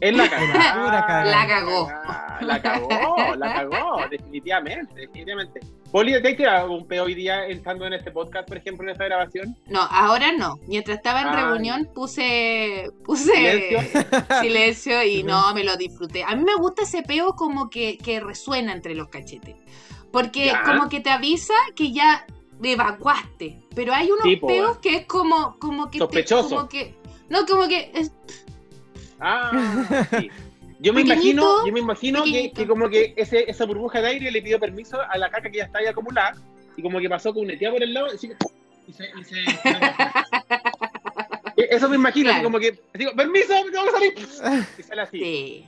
[0.00, 1.24] Es la cagada.
[1.24, 1.88] La cagó.
[2.40, 5.60] La cagó, la cagó, definitivamente, definitivamente.
[5.92, 8.90] Poli, ¿te has tirado un peo hoy día estando en este podcast, por ejemplo, en
[8.92, 9.56] esta grabación?
[9.66, 10.58] No, ahora no.
[10.66, 11.44] Mientras estaba en Ay.
[11.44, 14.00] reunión puse puse ¿Silencio?
[14.40, 16.22] silencio y no, me lo disfruté.
[16.24, 19.56] A mí me gusta ese peo como que, que resuena entre los cachetes.
[20.12, 20.62] Porque Ya.
[20.62, 22.24] como que te avisa que ya
[22.62, 23.58] evacuaste.
[23.74, 26.56] Pero hay unos Sí, peos que es como, como que te- Sospechoso.
[26.56, 26.94] como que.
[27.28, 27.90] No, como que.
[27.94, 28.12] es-
[29.20, 30.30] Ah, sí.
[30.82, 34.30] Yo me Pequeñito, imagino, yo me imagino que, como que ese, esa burbuja de aire
[34.30, 36.38] le pidió permiso a la caca que ya está ahí acumulada
[36.74, 38.36] y como que pasó con una por el lado así que-
[38.88, 39.44] y se, y se-
[41.70, 42.44] Eso me imagino, así Claro.
[42.44, 44.14] como que digo, permiso, me tengo que salir.
[44.78, 45.18] Y sale así.
[45.18, 45.66] Sí.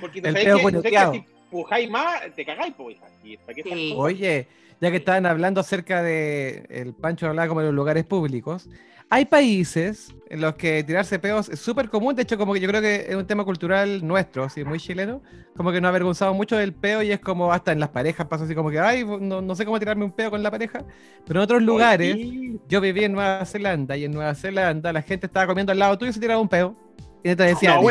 [0.00, 3.06] Porque tú El sabes que, sabes si pujáis más, te cagáis, pues, hija.
[3.22, 3.68] ¿Y para qué Sí.
[3.68, 4.14] esas cosas?
[4.14, 4.46] Oye,
[4.80, 8.66] ya que estaban hablando acerca de el Pancho hablaba como de los lugares públicos,
[9.14, 12.66] hay países en los que tirarse peos es súper común, de hecho como que yo
[12.66, 15.22] creo que es un tema cultural nuestro, así muy chileno,
[15.56, 18.26] como que nos ha avergonzado mucho del peo y es como hasta en las parejas
[18.26, 20.84] pasa así como que, ay, no, no sé cómo tirarme un peo con la pareja,
[21.24, 22.58] pero en otros lugares, Sí.
[22.68, 25.96] yo viví en Nueva Zelanda y en Nueva Zelanda la gente estaba comiendo al lado
[25.96, 26.74] tuyo y se tiraba un peo
[27.22, 27.82] y te decía, No,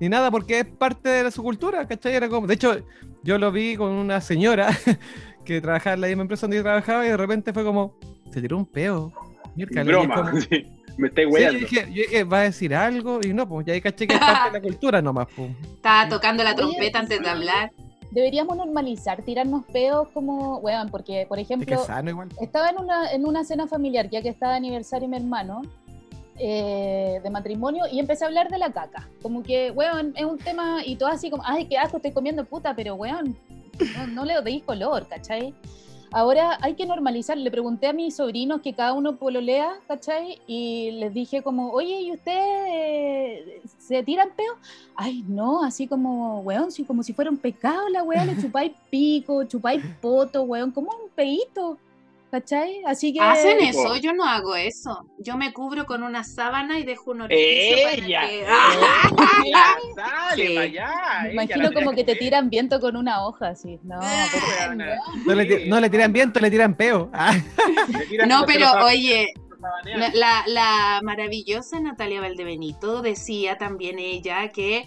[0.00, 2.14] ni nada, porque es parte de su cultura, ¿cachai?
[2.14, 2.76] Era como, de hecho,
[3.22, 4.70] yo lo vi con una señora
[5.44, 7.96] que trabajaba en la misma empresa donde yo trabajaba y de repente fue como,
[8.32, 9.12] se tiró un peo.
[9.84, 10.14] Broma.
[10.14, 10.66] como- sí.
[10.96, 13.72] Me estáis Sí, yo dije, yo dije, va a decir algo y no, pues ya
[13.72, 15.50] ahí caché que es parte de la cultura nomás, pues.
[15.62, 17.70] Estaba tocando la Oye, trompeta antes de hablar.
[18.10, 22.28] Deberíamos normalizar tirarnos peos como, weón, porque, por Es que ejemplo, es sano igual.
[22.40, 25.62] estaba en una, en una cena familiar, ya que estaba de aniversario mi hermano,
[26.36, 29.08] eh, de matrimonio, y empecé a hablar de la caca.
[29.22, 32.44] Como que, weón, es un tema, y todo así como, ay, qué asco, estoy comiendo
[32.44, 33.36] puta, pero weón,
[33.96, 35.54] no, no le deis color, ¿cachai?
[36.12, 37.36] Ahora hay que normalizar.
[37.38, 40.40] Le pregunté a mis sobrinos que cada uno pololea, ¿cachai?
[40.46, 44.54] Y les dije como, oye, ¿y ustedes se tiran peo?
[44.96, 48.72] Ay, no, así como, weón, sí, como si fuera un pecado la weón, le chupáis
[48.90, 51.78] pico, chupáis poto, weón, como un peito,
[52.30, 52.82] ¿cachai?
[52.84, 53.20] Así que...
[53.20, 53.96] ¿Hacen eso?
[53.96, 55.04] Yo no hago eso.
[55.18, 58.20] Yo me cubro con una sábana y dejo un orificio para ¡Ella!
[58.26, 58.46] que-
[60.30, 60.54] ¡Sale Sí.
[60.54, 60.92] para allá!
[61.24, 63.78] Me imagino como que te tiran viento con una hoja, así.
[63.82, 64.94] No, pero-.
[65.26, 67.10] No le, no le tiran viento, le tiran peo.
[67.14, 67.34] Ah,
[67.88, 69.32] Le tiran- No, pero oye,
[69.96, 74.86] la, la- la maravillosa Natalia Valdebenito decía también ella que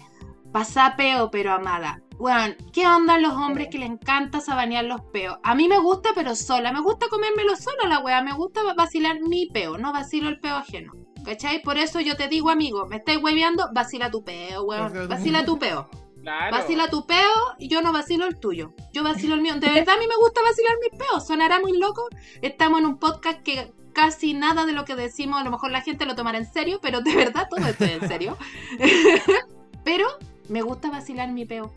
[0.52, 2.00] pasa peo, pero amada.
[2.16, 5.36] Bueno, ¿qué onda los hombres que le encanta sabanear los peos?
[5.42, 6.72] A mí me gusta, pero sola.
[6.72, 8.22] Me gusta comérmelo sola, la wea.
[8.22, 10.92] Me gusta vacilar mi peo, no vacilo el peo ajeno.
[11.24, 11.62] ¿Cachai?
[11.62, 15.08] Por eso yo te digo, amigo, me estáis hueveando, vacila tu peo, weón.
[15.08, 15.88] Vacila tu- peo.
[16.22, 16.56] Claro.
[16.56, 18.72] Vacila tu peo y yo no vacilo el tuyo.
[18.94, 19.54] Yo vacilo el mío.
[19.56, 21.26] De verdad a mí me gusta vacilar mis peos.
[21.26, 22.08] Sonará muy loco.
[22.40, 25.82] Estamos en un podcast que casi nada de lo que decimos, a lo mejor la
[25.82, 28.38] gente lo tomará en serio, pero de verdad todo esto es en serio.
[29.84, 30.06] pero
[30.48, 31.74] me gusta vacilar mi peo.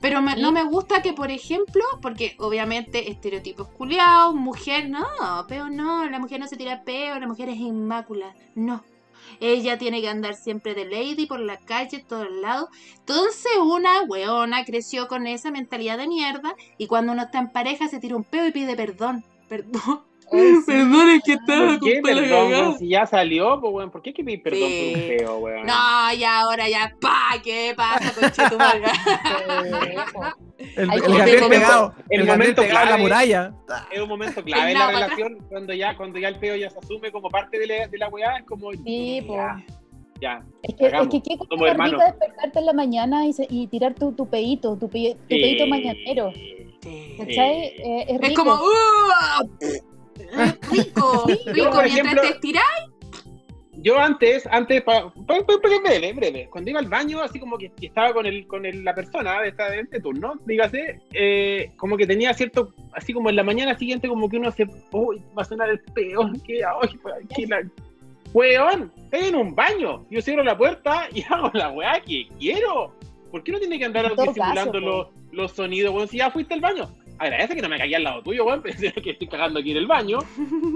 [0.00, 5.06] Pero me- no me gusta que, por ejemplo, porque obviamente estereotipos culiados, mujer, no,
[5.48, 8.82] peo no, la mujer no se tira peo, la mujer es inmácula, no.
[9.40, 12.68] Ella tiene que andar siempre de lady por la calle, todos lados.
[12.98, 17.88] Entonces una weona creció con esa mentalidad de mierda y cuando uno está en pareja
[17.88, 19.24] se tira un peo y pide perdón.
[19.48, 20.02] Perdón.
[20.32, 20.62] Ay, sí.
[20.66, 22.50] Perdón, es que estaba ¿Por qué con la perdón?
[22.50, 22.78] cagada.
[22.78, 23.90] Si ya salió, pues, weón.
[23.90, 24.92] ¿Por qué hay que pedir perdón Sí.
[24.94, 25.66] por un feo, weón?
[25.66, 28.32] No, y ahora ya, pa, ¿qué pasa con?
[28.34, 28.42] Sí,
[30.12, 30.22] po.
[30.76, 33.02] el, el pegado, momento- el el momento pegado a la clave.
[33.02, 33.52] muralla.
[33.90, 36.78] Es un momento clave en la relación cuando ya, cuando ya el peo ya se
[36.78, 38.36] asume como parte de la, de la weá.
[38.38, 38.70] Es como.
[38.72, 39.34] Sí, po.
[39.36, 39.64] ya,
[40.20, 40.40] ya.
[40.62, 44.28] Es que, es que qué cosa despertarte en la mañana y, y tirar tu, tu
[44.28, 46.32] peito, tu, pe- tu peito mañanero.
[47.18, 47.58] ¿Cachai?
[47.76, 48.42] Eh, es Es rico.
[48.44, 49.89] como, ¡uh!
[50.70, 52.64] Rico, Yo, rico, por mientras ejemplo- te estiras.
[53.82, 57.56] Yo antes, antes, pa, pa- pa- pa- breve, breve, cuando iba al baño, así como
[57.56, 61.00] que, que estaba con el, con el- la persona de esta de este turno, dígase,
[61.14, 64.66] eh, como que tenía cierto, así como en la mañana siguiente, como que uno se,
[64.92, 67.62] uy, va a sonar el peor, que, ay, que la,
[68.34, 72.92] weón, estoy en un baño, yo cierro la puerta y hago la weá que quiero,
[73.30, 76.52] ¿por qué no tiene que andar disimulando caso, los, los sonidos, weón, si ya fuiste
[76.52, 76.90] al baño?
[77.20, 79.76] Agradece que no me cagué al lado tuyo, weón, pensé que estoy cagando aquí en
[79.76, 80.18] el baño.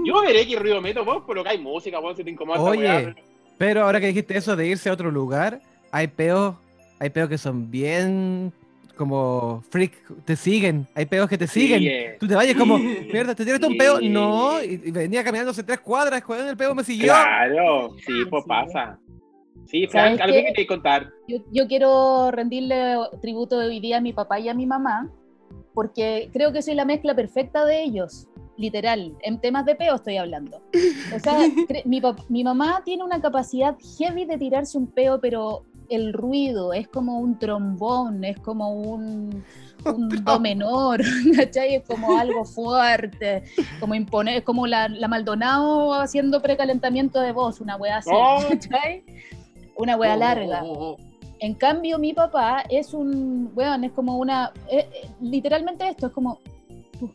[0.05, 3.15] Yo veré qué ruido meto, vos, pero que hay música, weón, si te incomoda Oye,
[3.57, 5.59] pero ahora que dijiste eso de irse a otro lugar,
[5.91, 6.55] hay peos,
[6.99, 8.53] hay peos que son bien
[8.95, 9.91] como freak,
[10.23, 11.79] te siguen, hay peos que te siguen.
[11.79, 12.17] Sí, eh.
[12.19, 12.77] Tú te vayas como,
[13.13, 13.97] mierda, ¿te tiraste un peo?
[13.99, 14.09] Sí.
[14.09, 17.07] No, y, y venía caminando hace tres cuadras, con el peo me siguió.
[17.07, 18.47] Claro, sí, pues Sí.
[18.49, 18.99] pasa.
[19.67, 21.09] Sí, ¿Sabes Frank, algo que queréis contar.
[21.27, 25.09] Yo, yo quiero rendirle tributo hoy día a mi papá y a mi mamá,
[25.75, 30.17] porque creo que soy la mezcla perfecta de ellos, literal, en temas de peo estoy
[30.17, 30.61] hablando.
[31.15, 31.37] O sea,
[31.85, 36.87] mi, mi mamá tiene una capacidad heavy de tirarse un peo, pero el ruido es
[36.87, 39.43] como un trombón, es como un,
[39.85, 41.01] un do menor,
[41.35, 41.75] ¿cachai?
[41.75, 43.43] Es como algo fuerte,
[43.79, 48.39] como imponer, es como la, la Maldonado haciendo precalentamiento de voz, una wea así, Oh.
[48.49, 49.03] ¿cachai?
[49.77, 50.63] Una wea larga.
[51.39, 56.13] En cambio, mi papá es un, weón, es como una, eh, eh, literalmente esto, es
[56.13, 56.39] como,
[57.01, 57.09] uh,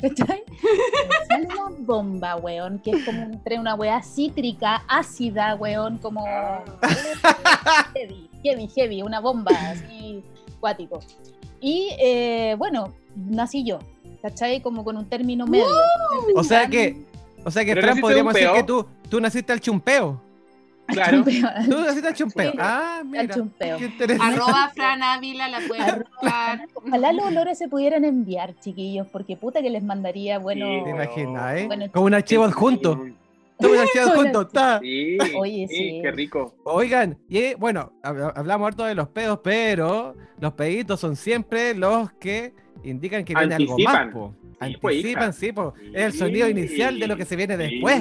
[0.00, 0.42] ¿cachai?
[1.28, 6.24] Sale una bomba, weón, que es como entre una weá cítrica, ácida, weón, como
[7.94, 10.22] heavy, heavy, heavy, una bomba así,
[10.58, 11.00] cuático.
[11.60, 13.78] Y eh, bueno, nací yo,
[14.22, 14.60] ¿cachai?
[14.60, 15.66] Como con un término medio.
[16.34, 17.04] O sea que,
[17.44, 20.25] o sea que Fran podríamos decir que tú, tú naciste al chumpeo.
[20.86, 21.24] Claro.
[21.24, 22.52] Tú naciste al chumpeo.
[22.52, 23.28] Sí, ah, mira.
[23.34, 23.78] chumpeo.
[23.78, 24.34] Qué interesante.
[24.36, 26.68] Arroba Fran Ávila la pueden buscar.
[26.74, 30.66] Ojalá los olores se pudieran enviar, chiquillos, porque puta que les mandaría, bueno...
[30.66, 31.66] Sí, ¿Te imaginas, eh?
[31.66, 32.96] Bueno, Como un archivo adjunto.
[33.58, 34.42] Como un archivo adjunto.
[34.42, 34.78] está.
[34.80, 36.00] Sí, Oye, sí, sí.
[36.02, 36.54] qué rico.
[36.64, 42.12] Oigan, y bueno, hab- hablamos harto de los pedos, pero los peditos son siempre los
[42.12, 42.52] que
[42.84, 44.08] indican que viene algo más,
[44.58, 45.02] Anticipan.
[45.02, 45.74] Sí, pues, sí, po.
[45.92, 46.52] Es el sonido Sí.
[46.52, 48.00] inicial de lo que se viene después.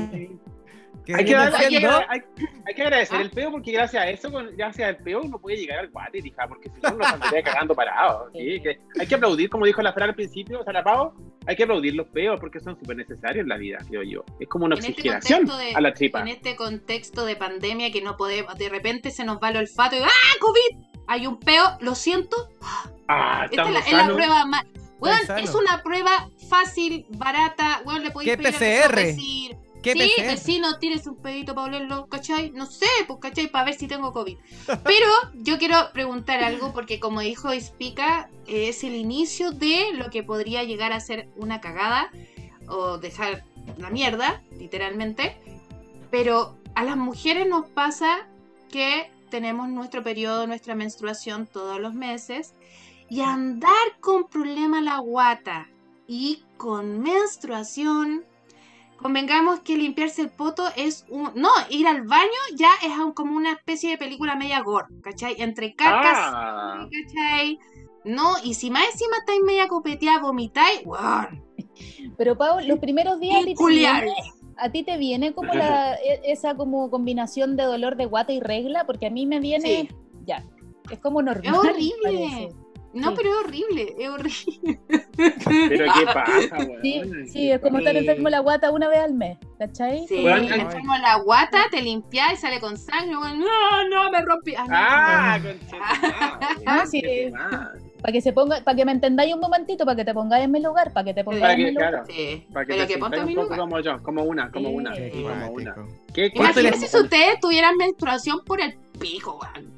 [1.14, 2.22] Hay que, viene dar- hay, que, siendo- hay-
[2.68, 3.22] hay que agradecer Ah.
[3.22, 6.48] el peo porque gracias a eso, gracias al peo, uno puede llegar al guate, hija,
[6.48, 8.30] porque si no nos andaría cagando parado.
[8.34, 8.60] ¿sí?
[8.62, 11.14] Que hay que aplaudir, como dijo la Fran al principio, o sea, la Pau,
[11.46, 14.24] hay que aplaudir los peos porque son súper necesarios en la vida, creo yo.
[14.40, 16.22] Es como una En este oxigenación de- a la tripa.
[16.22, 19.96] En este contexto de pandemia que no podemos, de repente se nos va el olfato
[19.96, 20.86] y ¡ah, COVID!
[21.08, 22.36] Hay un peo, lo siento.
[23.08, 24.66] Ah, Esta es la, es la prueba más.
[24.98, 27.82] Weón, es una prueba fácil, barata.
[27.86, 29.65] Weón, le podéis ¿Qué pedir PCR?
[29.86, 30.26] ¿Qué sí, PCR?
[30.26, 32.50] vecino, tienes un pedito para olerlo, ¿cachai?
[32.50, 33.52] No sé, pues, ¿cachai?
[33.52, 34.36] Para ver si tengo COVID.
[34.84, 40.24] Pero yo quiero preguntar algo porque como dijo Ispica, es el inicio de lo que
[40.24, 42.10] podría llegar a ser una cagada
[42.68, 43.44] o dejar
[43.78, 45.38] una mierda, literalmente.
[46.10, 48.28] Pero a las mujeres nos pasa
[48.72, 52.56] que tenemos nuestro periodo, nuestra menstruación todos los meses
[53.08, 55.70] y andar con problema la guata
[56.08, 58.24] y con menstruación
[58.98, 61.32] convengamos que limpiarse el poto es un...
[61.36, 65.36] No, ir al baño ya es aún como una especie de película media gore, ¿cachai?
[65.40, 67.60] Entre cacas, Ah, ¿cachai?
[68.04, 71.44] No, y si más encima estáis media copeteada, vomitáis, weón.
[72.18, 74.04] Pero Pau, los primeros días a ti, te Peculiar.
[74.04, 74.18] viene,
[74.58, 78.40] a ti te viene como la, e- esa como combinación de dolor de guata y
[78.40, 79.90] regla, porque a mí me viene Sí.
[80.26, 80.44] ya.
[80.92, 81.46] Es como normal.
[81.54, 82.50] Es horrible.
[82.96, 83.14] No, Sí.
[83.18, 84.80] pero es horrible, es horrible.
[85.18, 86.82] pero qué pasa, weón.
[86.82, 90.08] Sí, sí, es como estar enfermo la guata una vez al mes, ¿cachai?
[90.08, 93.40] Sí, enfermo la guata, te limpias y sale con sangre, weón.
[93.40, 94.54] No, no, me rompí.
[94.58, 94.76] Ah, no.
[94.76, 97.04] Ah, conchetumare, Ah, sí.
[98.02, 100.52] Para que se ponga, para que me entendáis un momentito, para que te pongáis en
[100.52, 101.90] mi lugar, para que te pongáis Para en que, mi lugar.
[101.90, 103.60] claro, Sí, para que pero te que ponte a mi un poco lugar.
[103.60, 104.76] como yo, como una, como Sí.
[104.76, 105.76] una, como una.
[106.14, 109.75] ¿Qué Imagínense si ustedes tuvieran menstruación por el pico, weón.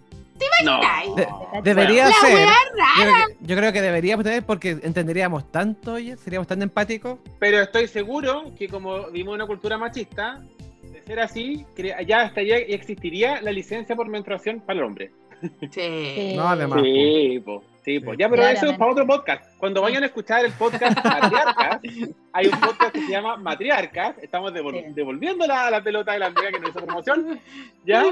[0.65, 0.79] No.
[0.83, 1.09] Ay.
[1.15, 1.27] De-
[1.63, 2.31] debería La ser.
[2.31, 2.45] Yo
[2.77, 2.93] rara.
[2.95, 7.19] creo, que, yo creo que deberíamos tener porque entenderíamos tanto, oye, seríamos tan empáticos.
[7.39, 10.41] Pero estoy seguro que como vivimos una cultura machista,
[10.83, 11.65] de ser así,
[12.05, 15.11] ya estaría y existiría la licencia por menstruación para el hombre.
[15.71, 16.33] Sí.
[16.35, 16.81] No, además.
[16.83, 18.13] Sí, po, sí, po.
[18.15, 18.79] Ya, pero eso es Claramente.
[18.79, 19.57] para otro podcast.
[19.59, 21.79] Cuando vayan a escuchar el podcast Matriarcas,
[22.33, 24.15] hay un podcast que se llama Matriarcas.
[24.21, 24.93] Estamos devol- Sí.
[24.95, 27.39] devolviendo la, la pelota de la amiga que nos hizo promoción.
[27.85, 28.03] ¿Ya?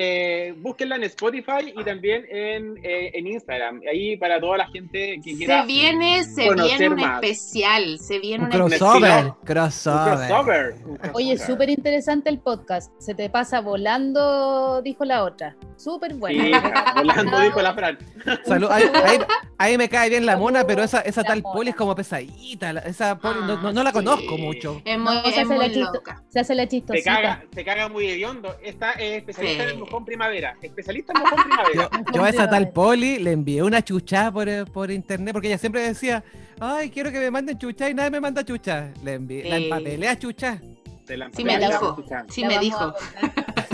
[0.00, 3.80] Eh, búsquenla en Spotify y también en, eh, en Instagram.
[3.90, 7.14] Ahí para toda la gente que quiera Se viene, se conocer viene un más.
[7.20, 7.98] especial.
[7.98, 8.78] Se viene Un un especial.
[8.94, 9.32] crossover.
[9.44, 10.28] Crossover.
[10.28, 10.74] crossover.
[11.14, 12.92] Oye, súper interesante el podcast.
[13.00, 15.56] Se te pasa volando, dijo la otra.
[15.76, 16.44] Súper bueno.
[16.44, 16.52] Sí,
[16.94, 17.98] volando dijo la Fran.
[18.44, 18.68] Salud.
[18.70, 19.18] Ahí, ahí-
[19.58, 21.54] ahí me cae bien la mona, pero esa, esa La tal mona.
[21.54, 22.70] poli es como pesadita.
[22.86, 23.98] Esa poli no, no- no la Ah, sí.
[23.98, 24.80] conozco mucho.
[24.84, 26.22] Es muy, No, se es hace la muy loca.
[26.28, 27.14] Se hace la Se chistosita.
[27.14, 28.54] caga, se caga muy hediondo.
[28.62, 29.70] Esta es especialista Sí.
[29.74, 30.56] en mojón primavera.
[30.62, 31.90] Especialista en mojón primavera.
[32.06, 35.48] Yo, yo a esa tal poli le envié una chucha por, eh, por internet porque
[35.48, 36.22] ella siempre decía,
[36.60, 38.90] ay, quiero que me manden chucha y nadie me manda chucha.
[39.04, 39.64] Le envié, la Sí.
[39.64, 40.60] empapelé a chucha.
[41.08, 42.04] La Sí me la- dijo.
[42.10, 42.94] la- Sí La me dijo.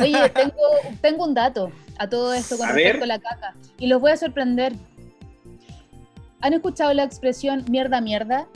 [0.01, 0.55] Oye, tengo,
[1.01, 3.05] tengo un dato a todo esto con A respecto ver.
[3.05, 3.55] a la caca.
[3.79, 4.73] Y los voy a sorprender.
[6.41, 8.47] ¿Han escuchado la expresión mierda, mierda?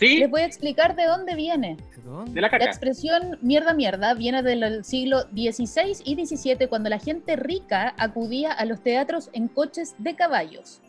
[0.00, 0.16] ¿Sí?
[0.18, 1.76] Les voy a explicar de dónde viene.
[1.94, 2.32] ¿De dónde?
[2.32, 7.36] De la La expresión mierda, mierda viene del siglo XVI y XVII, cuando la gente
[7.36, 10.80] rica acudía a los teatros en coches de caballos.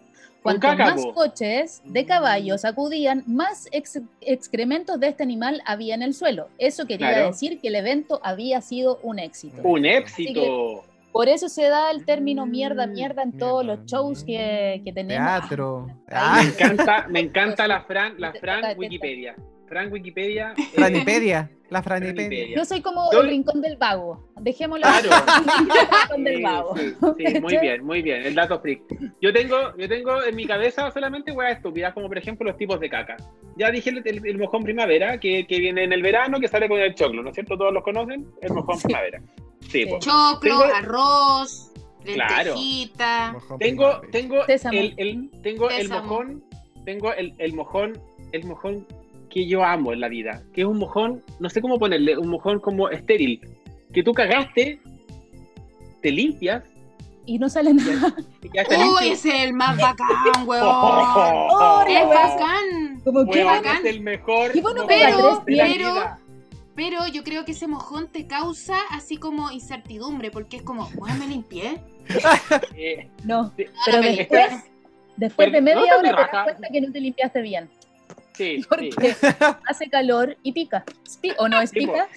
[0.41, 1.13] Cuanto caca, más po.
[1.13, 6.47] coches de caballos acudían, más ex- excrementos de este animal había en el suelo.
[6.58, 7.28] Eso quería Claro.
[7.28, 9.62] decir que el evento había sido un éxito.
[9.63, 10.84] Un éxito.
[11.12, 14.82] Por eso se da el término mierda, Mm, mierda en todos mierda, los shows que,
[14.86, 15.26] que tenemos.
[15.41, 15.88] Teatro.
[16.10, 19.36] Ah, Me encanta, me encanta la Fran, la Fran Wikipedia.
[19.67, 20.54] Fran Wikipedia.
[20.58, 21.50] eh, Franipedia.
[21.69, 22.54] La Franipedia.
[22.58, 24.30] Yo soy como el rincón del vago.
[24.41, 25.10] Dejémoslo Claro.
[25.58, 26.76] el rincón del Sí, vago.
[26.78, 26.93] sí,
[27.26, 28.26] sí, muy bien, muy bien.
[28.26, 28.82] El dato freak.
[29.21, 32.78] Yo tengo, yo tengo en mi cabeza solamente weas estúpidas, como por ejemplo los tipos
[32.82, 33.15] de caca.
[33.56, 36.67] Ya dije el, el- el mojón primavera, que, que viene en el verano, que sale
[36.67, 37.58] con el choclo, ¿no es cierto?
[37.58, 38.88] Todos los conocen, el mojón Sí.
[38.88, 39.21] primavera.
[39.69, 40.04] Sí, pues.
[40.04, 41.71] Choclo, Tengo- arroz,
[42.04, 42.56] Claro.
[42.56, 43.32] lentejita.
[43.34, 44.78] Mojón Tengo, tengo Sésamo.
[44.80, 46.02] el, el- tengo el Sésamo.
[46.04, 46.43] mojón,
[46.86, 48.00] tengo el, el mojón,
[48.32, 48.88] el mojón
[49.30, 52.28] que yo amo en la vida, que es un mojón, no sé cómo ponerle, un
[52.30, 53.39] mojón como estéril,
[53.93, 54.80] que tú cagaste,
[56.02, 56.63] te limpias
[57.26, 58.13] Y no sale nada.
[58.41, 59.12] y ya está Uy, limpio.
[59.13, 60.08] ese es el más bacán,
[60.47, 60.63] weón.
[60.65, 62.28] Oh, Es la wea.
[62.28, 63.02] bacán.
[63.04, 63.78] Como que Huevón, bacán.
[63.78, 66.19] es el mejor Qué bueno pero- vida.
[66.82, 71.20] Pero yo creo que ese mojón te causa así como incertidumbre, porque es como, weón,
[71.20, 71.80] me limpié.
[72.76, 73.54] Eh, No,
[73.86, 77.70] pero después, de media no hora te das cuenta que no te limpiaste bien.
[78.34, 78.65] sí, sí.
[78.67, 79.15] Porque
[79.70, 80.84] hace calor y pica.
[81.22, 82.08] Pi- ¿O no es pica?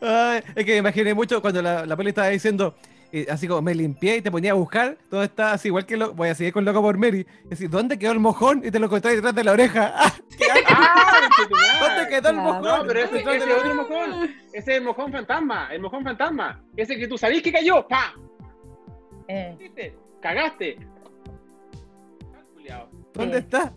[0.00, 2.74] Ay, es que me imaginé mucho cuando la, la poli estaba diciendo,
[3.12, 5.96] eh, así como me limpié y te ponía a buscar, todo está así igual que
[5.96, 7.26] lo, voy a seguir con loco por Mary.
[7.44, 8.62] Es decir, ¿dónde quedó el mojón?
[8.64, 9.92] Y te lo encontré detrás de la oreja.
[9.96, 10.12] ¡Ah!
[10.68, 11.28] ¡Ah!
[11.80, 12.62] ¿Dónde quedó el mojón?
[12.62, 14.34] No, pero ese, ese es otro mojón.
[14.52, 16.64] Ese es el mojón fantasma, el mojón fantasma.
[16.76, 18.14] Ese que tú sabís que cayó, ¡pa!
[19.28, 19.96] Eh, ¿Viste?
[20.20, 20.78] ¡Cagaste!
[22.70, 22.86] Ah.
[23.14, 23.72] ¿Dónde está?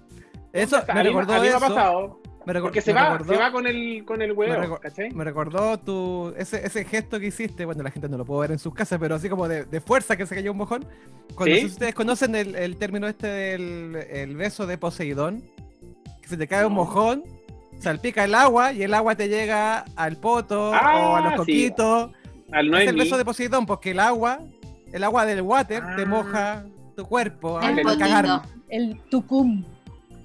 [0.54, 1.60] Eso me recordó a mí me ha eso.
[1.60, 2.22] pasado.
[2.46, 4.62] Me recor- Porque se me va, recordó- se va con el, con el me huevo,
[4.62, 5.10] recor- ¿cachai?
[5.12, 8.52] Me recordó tu ese, ese gesto que hiciste, bueno, la gente no lo puede ver
[8.52, 10.86] en sus casas, pero así como de, de fuerza que se cayó un mojón.
[11.36, 11.62] Cuando ¿Sí?
[11.62, 15.44] si ustedes conocen el, el término este del el beso de Poseidón,
[16.22, 16.82] que se te cae un No.
[16.84, 17.24] mojón,
[17.80, 21.38] salpica el agua y el agua te llega al poto Ah, o a los sí.
[21.38, 22.12] coquitos.
[22.52, 24.40] Al no es el beso de Poseidón, porque el agua,
[24.94, 26.06] el agua del water te Ah.
[26.06, 28.00] moja tu cuerpo El de potito.
[28.00, 28.42] cagar.
[28.70, 29.64] el tucum.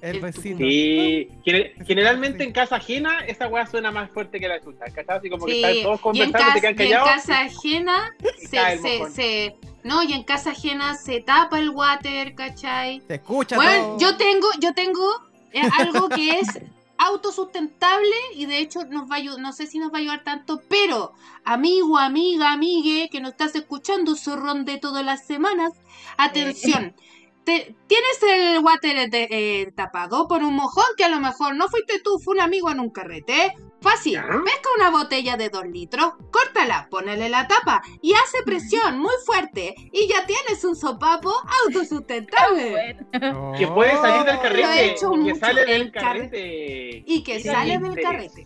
[0.01, 0.57] El besito.
[0.57, 5.17] Sí, Gener- generalmente en casa ajena esa weá suena más fuerte que la chucha, ¿cachai?
[5.17, 7.09] Así como que Sí, están todos y conversando, casa, te quedan y en callados.
[7.09, 12.33] casa ajena y se, se, se- no, y en casa ajena se tapa el water,
[12.35, 12.99] ¿cachai?
[13.01, 13.99] Te escucha Bueno, todo.
[13.99, 15.07] yo tengo, yo tengo
[15.53, 16.47] eh, algo que es
[16.97, 20.23] autosustentable y de hecho nos va a ayudar, no sé si nos va a ayudar
[20.23, 25.73] tanto, pero amigo, amiga, amigue que nos estás escuchando, zorrón de todas las semanas,
[26.17, 26.93] atención.
[27.43, 31.67] Te- tienes el water de- eh, tapado por un mojón que a lo mejor no
[31.67, 33.53] fuiste tú, fue un amigo en un carrete.
[33.81, 39.13] Fácil, pesca una botella de dos litros, córtala, ponele la tapa y hace presión muy
[39.25, 41.33] fuerte y ya tienes un sopapo
[41.65, 42.97] autosustentable.
[43.11, 44.41] Bueno, Que puede salir del Oh.
[44.41, 44.67] carrete.
[44.79, 47.03] He hecho que mucho, sale del el carrete.
[47.07, 48.43] Y que Mira, sale del carrete.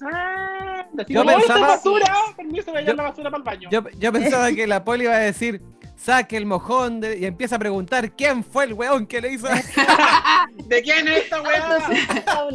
[1.09, 2.15] Yo "Oh, pensaba- basura!
[2.37, 3.69] Permiso Yo- la basura para el baño.
[3.71, 5.61] Yo, yo pensaba que la poli iba a decir,
[5.97, 9.47] saque el mojón de- y empieza a preguntar quién fue el weón que le hizo
[10.65, 11.77] ¿De quién es esta weá?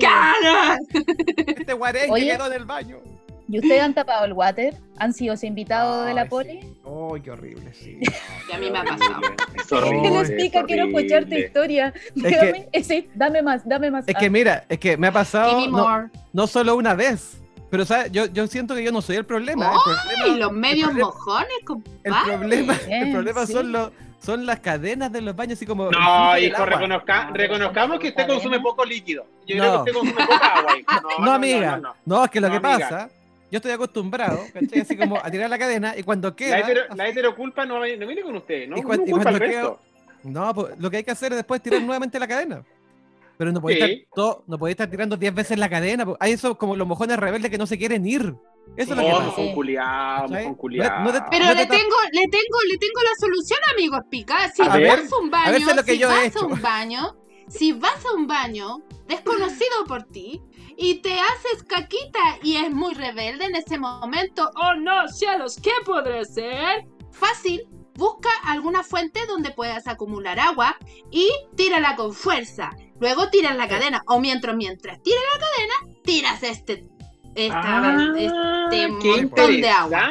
[0.01, 0.79] ¡Cara!
[1.47, 2.99] este guarén que quedó en el baño.
[3.49, 4.77] ¿Y ustedes han tapado el water?
[4.99, 6.61] ¿Han sido invitados de la poli?
[6.61, 6.77] sí.
[6.85, 7.99] Ay, qué horrible, sí.
[8.49, 9.21] Y a mí me ha pasado.
[9.57, 10.03] Es horrible.
[10.03, 10.65] ¿Qué les es explica?
[10.65, 11.93] Quiero escuchar tu historia.
[11.93, 14.05] que- Dígame, ese, dame más, dame más.
[14.07, 15.67] Es que mira, es que me ha pasado
[16.33, 17.40] no solo una vez,
[17.71, 18.11] pero ¿sabes?
[18.13, 19.73] Yo, yo siento que yo no soy el problema.
[19.75, 22.37] El problema, los medios problema- mojones, el compadre.
[22.39, 23.53] problema, el problema sí.
[23.53, 25.89] son, los, son las cadenas de los baños, así como...
[25.89, 29.25] el No, hijo, reconozca- No, reconozcamos que usted consume poco líquido.
[29.47, 29.63] Yo No.
[29.63, 30.79] creo que usted consume poca agua.
[30.79, 31.09] hijo.
[31.21, 31.77] No, amiga.
[31.77, 32.25] No, no, no.
[32.25, 32.89] es que lo No, que amiga.
[32.89, 33.11] pasa,
[33.51, 34.81] yo estoy acostumbrado, ¿cachai?
[34.81, 36.59] Así como a tirar la cadena y cuando queda...
[36.59, 38.77] La, hetero, así- la heteroculpa no, no viene con usted, ¿no?
[38.77, 39.81] Y cuan- no y cuando resto.
[40.23, 42.63] No, pues, lo que hay que hacer es después tirar nuevamente la cadena.
[43.41, 43.91] Pero no podéis Sí.
[43.93, 46.05] estar, todo- no podéis estar tirando 10 veces la cadena.
[46.21, 48.35] Hay eso como los mojones rebeldes que no se quieren ir.
[48.77, 49.31] Eso es lo que Oh, pasa.
[51.01, 54.51] No te- Pero No le tengo, le tengo, le tengo la solución, amigo Espica.
[54.51, 55.53] Si A vas ver, a un baño,
[55.87, 57.17] si vas a un baño,
[57.49, 58.77] si vas a un baño
[59.09, 60.43] desconocido por ti
[60.77, 65.73] y te haces caquita y es muy rebelde en ese momento, oh no, cielos, ¿qué
[65.87, 66.85] podré ser?
[67.11, 70.77] Fácil, busca alguna fuente donde puedas acumular agua
[71.11, 72.71] y tírala con fuerza.
[73.01, 76.85] Luego tiras la cadena o mientras mientras tiras la cadena, tiras este
[77.35, 80.11] esta, Ah, este montón de agua.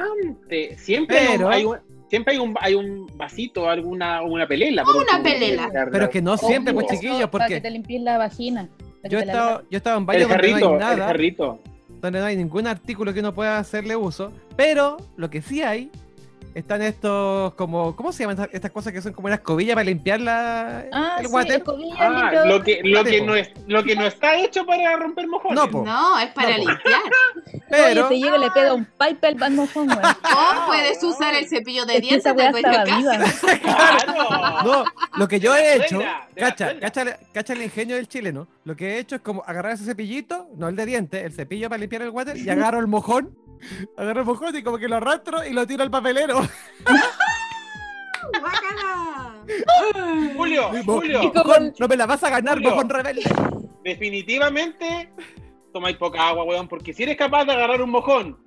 [0.78, 1.78] Siempre hay un- Pero- hay un-
[2.10, 4.84] siempre hay un, hay un vasito, alguna una pelela.
[4.84, 5.70] Una último, pelela.
[5.92, 8.70] Pero es que no siempre, pues Obvio, chiquillos, Para que porque te limpies la vagina.
[9.10, 11.14] yo he estado, yo he estado en El baños donde no hay nada,
[12.02, 15.92] donde no hay ningún artículo que uno pueda hacerle uso, pero lo que sí hay
[16.56, 19.84] están estos como, ¿cómo se llaman estas, estas cosas que son como una escobilla para
[19.86, 21.58] limpiar la, Ah, el sí, water?
[21.58, 25.28] escobilla, Ah, lo que, lo, que no es, lo que no está hecho para romper
[25.28, 25.56] mojones.
[25.56, 25.84] No, po.
[25.86, 27.02] No, es para No, limpiar.
[27.70, 29.60] Pero, Oye, te llega y le pega un pipe al weón.
[29.91, 33.60] O puedes usar el cepillo de Es que dientes esa de.
[33.62, 34.64] ¡Claro!
[34.66, 34.84] no,
[35.18, 36.00] lo que yo he hecho,
[36.36, 39.86] cacha, cacha, cacha el ingenio del chileno, lo que he hecho es como agarrar ese
[39.86, 43.36] cepillito, no el de dientes, el cepillo para limpiar el water, y agarro el mojón,
[43.97, 46.39] agarro el mojón y como que lo arrastro y lo tiro al papelero.
[48.39, 49.36] Guácala.
[50.36, 52.72] Julio, Julio, Y como- mojón, no me la vas a ganar, Julio.
[52.72, 53.24] mojón rebelde.
[53.84, 55.10] definitivamente
[55.74, 58.38] tomáis poca agua, weón, porque si eres capaz de agarrar un mojón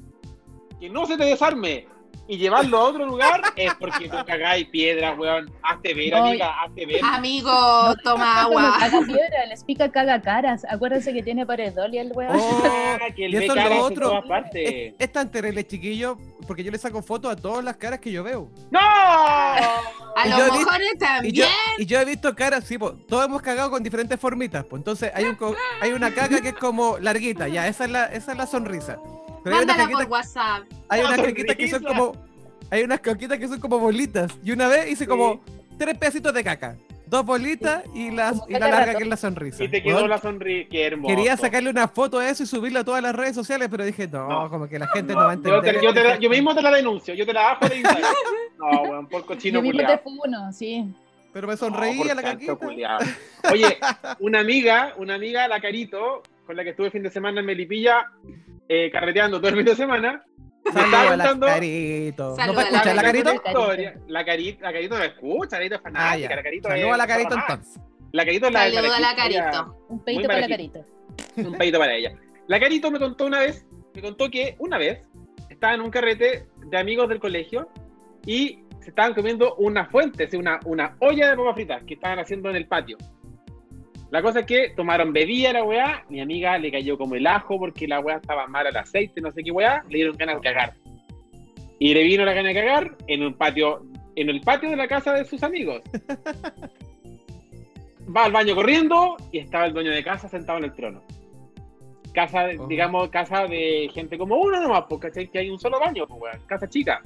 [0.81, 1.87] que no se te desarme
[2.29, 5.51] y llevarlo a otro lugar, es porque tú cagáis piedras, weón.
[5.63, 7.01] Hazte ver, No, amiga, hazte ver.
[7.05, 8.77] Amigo, toma agua.
[8.79, 10.65] caga piedra, les pica caga caras.
[10.71, 12.37] Acuérdense que tiene paredol y el weón.
[12.39, 14.23] Oh, Ah, que el y eso es lo otro.
[14.55, 16.17] Es, es tan terrible, chiquillo,
[16.47, 18.49] porque yo le saco fotos a todas las caras que yo veo.
[18.71, 18.79] ¡No!
[18.81, 21.35] A Y los mojones Y también.
[21.35, 21.45] yo,
[21.79, 24.65] y yo he visto caras, sí, todos hemos cagado con diferentes formitas.
[24.65, 27.91] Pues entonces hay, un, co- hay una caca que es como larguita, ya, esa es
[27.91, 28.99] la, esa es la sonrisa.
[29.45, 30.63] Pero hay unas Mándala por caquitas, WhatsApp.
[30.89, 32.13] hay unas caquitas que son como.
[32.71, 34.33] Hay unas caquitas que son como bolitas.
[34.43, 35.41] Y una vez hice como
[35.79, 36.77] tres pedacitos de caca.
[37.07, 39.63] Dos bolitas y la, y larga que es la sonrisa.
[39.63, 40.69] Y te quedó la sonrisa.
[40.71, 41.15] Qué hermoso.
[41.15, 44.09] Quería sacarle una foto a eso y subirla a todas las redes sociales, pero dije,
[44.09, 44.49] no, No.
[44.49, 45.79] como que la gente no, va a Yo, entender.
[45.79, 46.31] te- yo te la- yo gesto.
[46.31, 48.15] mismo te la denuncio, yo te la bajo de Instagram.
[48.59, 50.95] No, weón, por cochino Yo mismo te funo, sí.
[51.35, 52.55] Pero me No, sonreía por la caquita.
[52.57, 52.99] culiao.
[53.51, 53.77] Oye,
[54.21, 57.47] una amiga, una amiga, la Carito, con la que estuve el fin de semana en
[57.47, 58.11] Melipilla,
[58.69, 60.25] eh, carreteando todo el fin de semana.
[60.73, 62.37] Saludos a la carito.
[62.37, 63.33] ¿No puede a la escuchar la carito?
[64.09, 66.95] La carito, la carito no escucha, la carito es Ah, fanática, la carito Saludos es-
[66.95, 67.83] a la carito entonces.
[68.13, 69.77] La carito es la Saludos a la carito.
[69.89, 70.81] Un Muy peito para la carita.
[71.37, 72.13] un pedito para ella.
[72.49, 73.65] La Carito me contó una vez,
[73.95, 75.03] me contó que una vez
[75.49, 77.69] estaba en un carrete de amigos del colegio
[78.27, 82.51] y se estaban comiendo una fuente, una, una olla de papas fritas que estaban haciendo
[82.51, 82.99] en el patio.
[84.13, 87.59] La cosa es que tomaron bebida la weá, mi amiga le cayó como el ajo
[87.59, 90.43] porque la weá estaba mal al aceite, no sé qué weá, le dieron ganas de
[90.43, 90.75] cagar.
[91.79, 94.87] Y le vino la gana de cagar en un patio, en el patio de la
[94.87, 95.81] casa de sus amigos.
[98.15, 101.01] Va al baño corriendo y estaba el dueño de casa sentado en el trono.
[102.13, 102.67] Casa, Oh.
[102.67, 106.39] digamos, casa de gente como uno nomás, porque que hay un solo baño, pues, weón,
[106.47, 107.01] casa chica.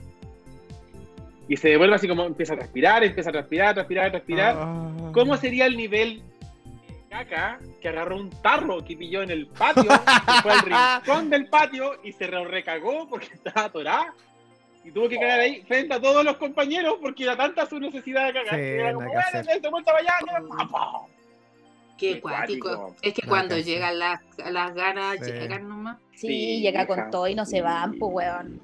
[1.49, 4.57] Y se devuelve así como empieza a transpirar, empieza a transpirar, transpirar, transpirar.
[4.59, 5.11] Ah.
[5.13, 6.21] ¿Cómo sería el nivel
[7.19, 10.61] caca que agarró un tarro que pilló en el patio, que fue al
[11.01, 14.15] rincón del patio y se re- recagó porque estaba atorada?
[14.85, 18.27] Y tuvo que cagar ahí frente a todos los compañeros porque era tanta su necesidad
[18.27, 18.51] de cagar.
[18.55, 19.47] Sí, que era como, nada que bueno, hacer.
[19.55, 20.93] vente, vuelta para allá, ya, papá.
[21.99, 22.95] Qué cuático.
[23.03, 25.33] Es que cuando llegan las, las ganas, Sí.
[25.33, 25.97] llegan nomás.
[26.13, 27.11] Sí, Sí, llega con hija.
[27.11, 28.61] todo y no se van, pues, weón.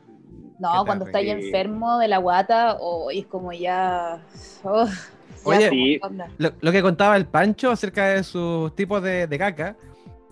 [0.58, 4.20] No, cuando estáis enfermo de la guata, o es como ya.
[4.62, 4.92] oh, ya
[5.44, 6.00] Oye, Sí.
[6.38, 9.76] Lo, lo que contaba el Pancho acerca de sus tipos de, de caca,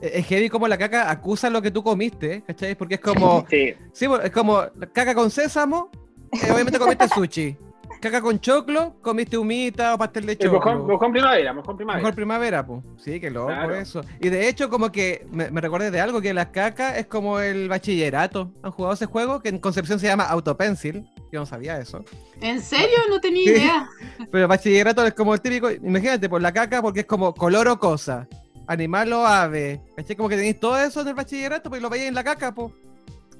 [0.00, 2.74] eh, es heavy como la caca acusa lo que tú comiste, ¿cachai?
[2.74, 5.90] Porque es como, Sí, sí, es como caca con sésamo,
[6.32, 7.56] eh, obviamente comiste sushi.
[8.01, 10.59] Caca con choclo, comiste humita o pastel de el choclo.
[10.59, 12.03] mojón, mojón primavera, mojón primavera.
[12.03, 12.82] Mejor primavera, pues.
[12.96, 13.74] Sí, que loco Claro.
[13.74, 14.03] eso.
[14.20, 17.40] Y de hecho, como que me, me recordé de algo, que la caca es como
[17.40, 18.51] el bachillerato.
[18.62, 19.40] ¿Han jugado ese juego?
[19.40, 21.07] Que en Concepción se llama Autopencil.
[21.30, 22.03] Yo no sabía eso.
[22.40, 22.96] ¿En serio?
[23.11, 23.51] No tenía Sí.
[23.51, 23.88] idea.
[24.32, 27.68] Pero el bachillerato es como el típico, imagínate, por la caca, porque es como color
[27.68, 28.26] o cosa,
[28.66, 29.80] animal o ave.
[29.94, 30.16] ¿Cachai?
[30.16, 32.72] Como que tenéis todo eso en el bachillerato, pues lo veis en la caca, pues.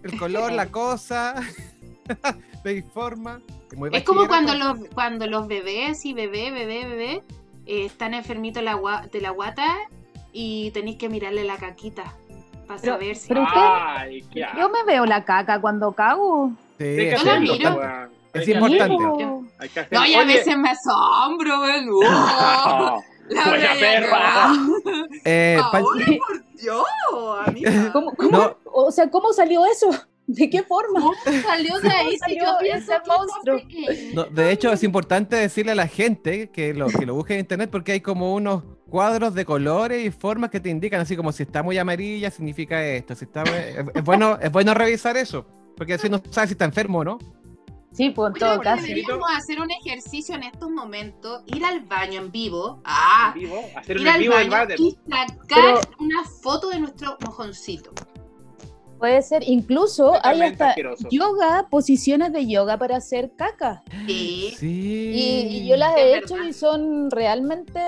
[0.02, 1.34] El color, la cosa,
[2.64, 3.40] la forma.
[3.92, 7.22] Es como cuando los, cuando los bebés y bebé, bebé, bebé
[7.66, 9.66] eh, están enfermitos de la, gua- de la guata
[10.32, 12.14] y tenéis que mirarle la caquita
[12.66, 13.28] para Pero- saber si.
[13.28, 16.50] pero- usted- Ay, qué Yo me veo la caca cuando cago.
[16.78, 17.70] Sí, Hay que es Yo la miro.
[18.32, 18.96] Es Hay importante.
[19.18, 19.86] que.
[19.96, 21.88] No, y a Oye, veces me asombro, weón.
[21.92, 23.02] ¡Oh!
[23.30, 24.48] La Buena perra.
[25.24, 25.94] Eh, Ahora, por
[26.61, 26.84] Dios,
[27.46, 27.70] amiga.
[27.92, 28.56] ¿Cómo, cómo- No.
[28.64, 29.88] O sea, ¿cómo salió eso?
[30.32, 31.00] ¿De qué forma?
[31.00, 31.12] ¿Cómo
[31.42, 32.16] salió de ahí?
[32.24, 33.60] Si yo pienso monstruo?
[34.14, 37.40] no, de hecho, es importante decirle a la gente que lo, que lo busque en
[37.40, 41.32] internet porque hay como unos cuadros de colores y formas que te indican, así como
[41.32, 43.16] si está muy amarilla, significa esto.
[43.16, 46.64] Si está, es, es bueno, es bueno revisar eso, porque así no sabes si está
[46.64, 47.18] enfermo o no.
[47.92, 48.82] Sí, pues en todo caso.
[48.84, 53.64] deberíamos hacer un ejercicio en estos momentos, ir al baño en vivo, ah, en vivo,
[53.74, 57.90] hacer un ir en al vivo baño y sacar Pero- una foto de nuestro mojoncito.
[59.01, 61.09] Puede ser, incluso hay hasta asqueroso.
[61.11, 63.82] yoga, posiciones de yoga para hacer caca.
[64.07, 64.55] Sí.
[64.59, 65.11] Sí.
[65.12, 67.80] Y, y yo las he hecho y son realmente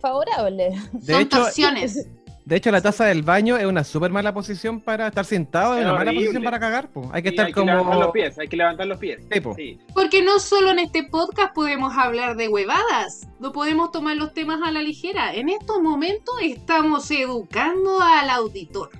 [0.00, 0.74] favorables.
[0.92, 2.08] De Son hecho, torsiones.
[2.44, 5.80] de hecho, la taza del baño es una súper mala posición para estar sentado, es
[5.80, 6.88] Es una mala posición para cagar.
[6.88, 7.08] po.
[7.12, 8.12] Hay que Sí, estar hay que levantar los como.
[8.12, 9.20] pies, hay que levantar los pies.
[9.32, 9.54] Sí, po.
[9.54, 9.78] Sí.
[9.94, 14.60] Porque no solo en este podcast podemos hablar de huevadas, no podemos tomar los temas
[14.64, 15.34] a la ligera.
[15.34, 18.90] En estos momentos estamos educando al auditor.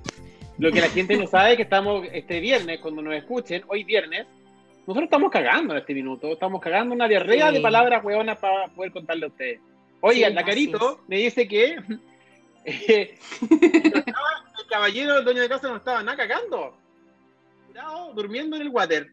[0.58, 3.84] Lo que la gente no sabe es que estamos este viernes, cuando nos escuchen, hoy
[3.84, 4.26] viernes,
[4.86, 7.54] nosotros estamos cagando en este minuto, estamos cagando una diarrea Sí.
[7.56, 9.60] de palabras hueonas para poder contarle a ustedes.
[10.00, 11.76] Oigan, Sí, la Carito me dice que
[12.64, 13.18] eh,
[13.50, 16.76] no estaba- el caballero, el dueño de casa, no estaba nada cagando.
[17.66, 19.08] Curado, durmiendo en el water.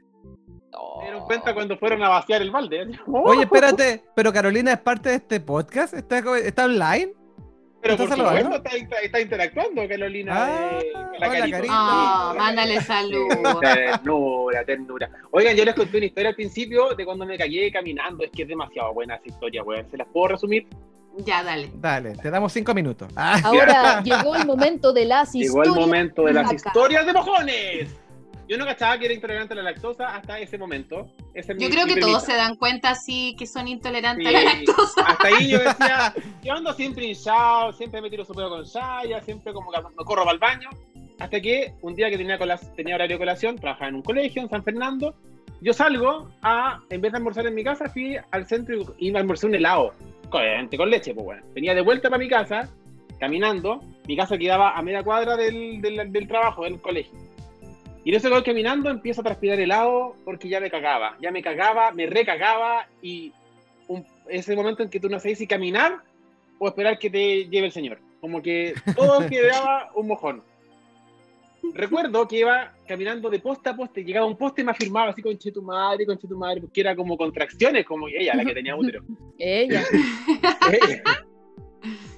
[0.71, 2.87] Se dieron cuenta cuando fueron a vaciar el balde.
[3.07, 7.13] Oye, espérate, pero Carolina es parte de este podcast, está online.
[7.83, 11.57] Pero ¿estás por supuesto está, está- está interactuando Carolina Ah, con hola, Carito.
[11.57, 11.73] Carito.
[11.75, 13.59] Ah, mándale saludos.
[13.61, 15.09] Ternura, ternura.
[15.31, 18.23] Oigan, yo les conté una historia al principio de cuando me cagué caminando.
[18.23, 19.85] Es que es demasiado buena esa historia, weón.
[19.91, 20.65] ¿Se las puedo resumir?
[21.17, 21.69] Ya, dale.
[21.75, 23.11] Dale, te damos cinco minutos.
[23.15, 25.85] Ah, Ahora llegó el momento de las Llegó el historias.
[25.87, 26.55] momento de las Acá.
[26.55, 27.95] historias de mojones.
[28.47, 31.07] Yo no cachaba que era intolerante a la lactosa hasta ese momento.
[31.33, 34.31] Ese Yo mi- creo mi que todos se dan cuenta sí que son intolerantes a
[34.31, 35.01] la lactosa.
[35.05, 36.13] Hasta ahí yo decía,
[36.43, 40.05] yo ando siempre hinchado, siempre me tiro su pedo con saya, siempre como que me
[40.05, 40.69] corro para el baño.
[41.19, 42.37] Hasta que un día que tenía,
[42.75, 45.15] tenía horario de colación, trabajaba en un colegio en San Fernando,
[45.61, 49.11] yo salgo a, en vez de almorzar en mi casa, fui al centro y, y
[49.11, 49.93] me almorcé un helado,
[50.29, 51.43] obviamente con leche, pues bueno.
[51.53, 52.67] Venía de vuelta para mi casa,
[53.19, 57.17] caminando, mi casa quedaba a media cuadra del, del, del trabajo, del colegio.
[58.05, 61.31] Y en eso que voy caminando empiezo a transpirar helado porque ya me cagaba, ya
[61.31, 63.31] me cagaba, me recagaba y
[63.87, 65.99] un- ese momento en que tú no sabes si caminar
[66.59, 67.99] o esperar que te lleve el señor.
[68.19, 70.43] Como que todo quedaba un mojón.
[71.73, 75.11] Recuerdo que iba caminando de poste a poste, llegaba a un poste y me afirmaba
[75.11, 78.53] así, conche tu madre, conche tu madre, porque era como contracciones, como ella, la que
[78.53, 79.01] tenía útero.
[79.39, 79.81] Ella.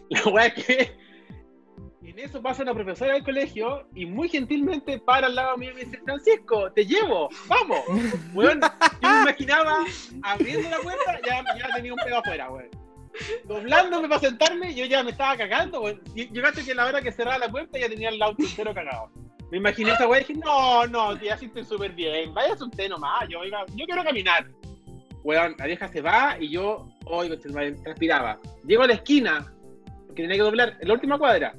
[0.10, 0.92] La weá es que
[2.16, 5.74] en eso pasa una profesora del colegio y muy gentilmente para al lado mío y
[5.74, 7.82] me dice, Francisco, te llevo, vamos.
[8.34, 8.62] Weón,
[9.02, 9.80] yo me imaginaba
[10.24, 12.70] abriendo la puerta, ya, ya tenía un pedo afuera, weón.
[13.44, 16.02] Doblándome para sentarme, yo ya me estaba cagando, weón.
[16.16, 19.12] Llegaste que la hora que cerraba la puerta ya tenía el auto entero cagado.
[19.52, 22.88] Me imaginé esa weá y dije, no, no, tía, así estoy súper bien, váyase té
[22.88, 24.48] nomás, yo, yo quiero caminar.
[25.24, 28.40] Weón, la vieja se va y yo, oigo, transpiraba.
[28.66, 29.54] Llego a la esquina,
[30.08, 31.54] porque tenía que doblar en la última cuadra.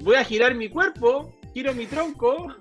[0.00, 2.54] Voy a girar mi cuerpo, giro mi tronco,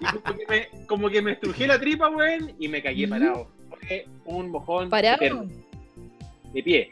[0.00, 3.48] y como que me, como que me estrujé la tripa, weón, y me caí parado.
[3.86, 5.46] Fue un mojón Parado.
[6.52, 6.90] de pie.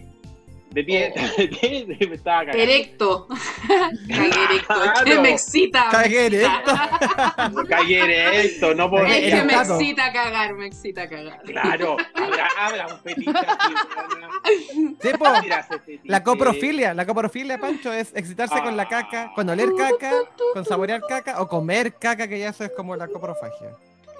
[0.77, 1.37] De pie, Oh.
[1.39, 2.63] de pie, me estaba cagando.
[2.63, 3.29] Erecto.
[4.09, 4.85] Cagué erecto.
[4.85, 5.89] Es que me excita.
[5.91, 7.67] Cagué excita.
[7.67, 11.41] Caí erecto, no por Es que me excita cagar, me excita cagar.
[11.45, 13.75] Claro, habrá, habrá un fetiche así,
[14.19, 14.97] weón.
[15.01, 15.25] Sí, po.
[15.41, 16.09] Mira ese fetiche.
[16.11, 20.13] La coprofilia, la coprofilia, Pancho, es excitarse con la caca, con oler caca,
[20.53, 23.71] con saborear caca o comer caca, que ya eso es como la coprofagia.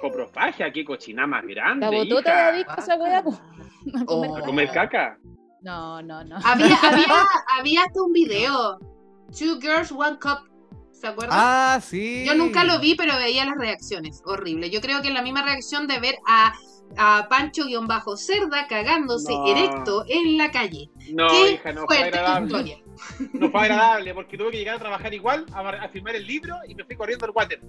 [0.01, 1.85] Coprofagia, qué cochina más grande.
[1.85, 2.35] La botota hija.
[2.35, 3.19] de adicto esa weá.
[4.01, 4.37] A comer Oh.
[4.37, 5.19] ¿A comer caca?
[5.67, 6.37] No, no, no.
[6.45, 7.25] Había, había,
[7.59, 8.79] había hasta un video.
[9.37, 10.39] Two girls, one cup.
[10.93, 11.37] ¿Se acuerdan?
[11.39, 12.23] Ah, sí.
[12.25, 14.21] Yo nunca lo vi, pero veía las reacciones.
[14.25, 14.69] Horrible.
[14.69, 16.53] Yo creo que es la misma reacción de ver a,
[16.97, 19.45] a Pancho-Cerda cagándose No.
[19.45, 20.89] erecto en la calle.
[21.11, 22.45] No, Qué hija, no fue agradable.
[22.45, 22.77] historia.
[23.33, 26.55] No fue agradable porque tuve que llegar a trabajar igual, a, a firmar el libro
[26.67, 27.59] y me fui corriendo al water.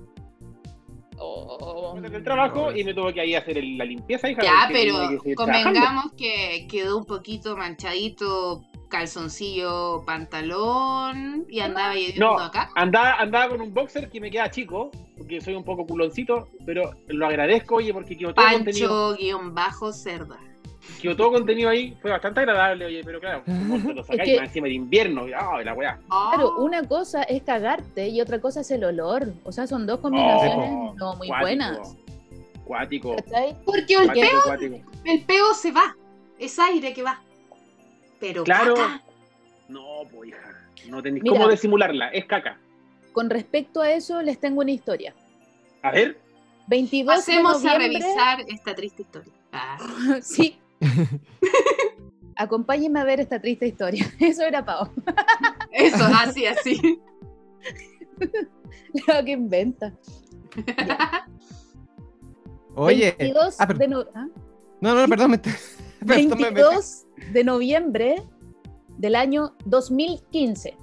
[1.31, 4.43] Oh, del trabajo y me tuve que ahí hacer el- la limpieza, hija.
[4.43, 12.39] Ya, pero que convengamos que quedó un poquito manchadito calzoncillo, pantalón y andaba hediondo No,
[12.39, 12.71] acá.
[12.75, 16.91] andaba, andaba con un boxer que me queda chico, porque soy un poco culoncito, pero
[17.09, 19.15] lo agradezco, oye, porque quedó todo contenido,
[19.55, 20.39] Pancho-cerda.
[21.01, 24.45] Quedó todo contenido ahí, fue bastante agradable, oye, pero claro, te lo sacáis Es que-
[24.45, 25.99] encima de invierno, y, ay, la weá.
[26.09, 29.33] Claro, Oh, una cosa es cagarte y otra cosa es el olor.
[29.45, 31.97] O sea, son dos combinaciones Oh, no muy cuático, buenas.
[32.65, 33.57] Cuático, ¿Cachai?
[33.65, 34.77] Porque el cuático, peo, cuático.
[35.05, 35.97] el peo se va.
[36.39, 37.21] Es aire que va.
[38.21, 38.75] Pero Claro.
[38.75, 39.03] caca,
[39.69, 40.55] No, pues hija,
[40.89, 41.37] no tenéis Mira.
[41.37, 42.59] cómo disimularla, es caca.
[43.13, 45.15] Con respecto a eso, les tengo una historia.
[45.83, 46.19] A ver,
[46.67, 48.01] 22 pasemos de a noviembre.
[48.01, 49.33] revisar esta triste historia.
[49.53, 49.79] Ah.
[50.23, 50.59] Sí.
[52.37, 54.07] Acompáñenme a ver esta triste historia.
[54.21, 54.89] Eso era Pau.
[55.73, 57.01] Eso, así, así.
[59.07, 59.93] Lo que inventa.
[62.75, 63.15] Oye.
[63.19, 64.27] 22 ah, pero- de no- ¿ah?
[64.81, 65.57] No, no, perdón, me, perdón,
[66.01, 68.23] me- me- 22 de noviembre
[68.97, 70.77] del año 2015.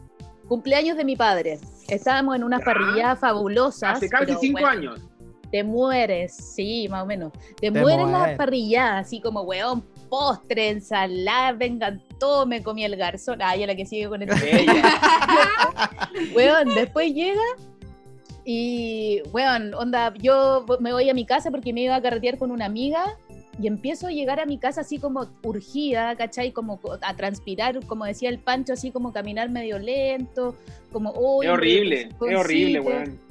[0.47, 1.59] Cumpleaños de mi padre.
[1.87, 3.97] Estábamos en unas parrilladas fabulosas.
[3.97, 5.01] Hace casi pero, cinco bueno, años.
[5.55, 7.31] Te mueres, sí, más o menos.
[7.61, 12.97] Te, Te mueres las parrilladas, así como, weón, postre, ensalada, vengan todo, me comí el
[12.97, 13.39] garzón.
[13.41, 14.29] Ay, a la que sigue con el...
[14.43, 14.83] Ella.
[16.35, 17.39] Weón, después llega
[18.43, 22.51] y, weón, onda, yo me voy a mi casa porque me iba a carretear con
[22.51, 23.15] una amiga
[23.57, 26.51] y empiezo a llegar a mi casa así como urgida, ¿cachai?
[26.51, 30.55] Como co- a transpirar, como decía el Pancho, así como caminar medio lento,
[30.91, 32.39] como, uy, Es horrible, es rinconcito".
[32.41, 33.24] horrible, weón.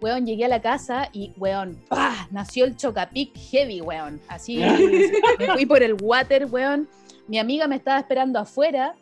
[0.00, 2.28] Weón, llegué a la casa y, weón, ¡pah!
[2.30, 4.20] nació el Chocapic Heavy, weón.
[4.28, 4.58] Así,
[5.38, 6.88] me fui por el water, weón.
[7.28, 8.94] Mi amiga me estaba esperando afuera.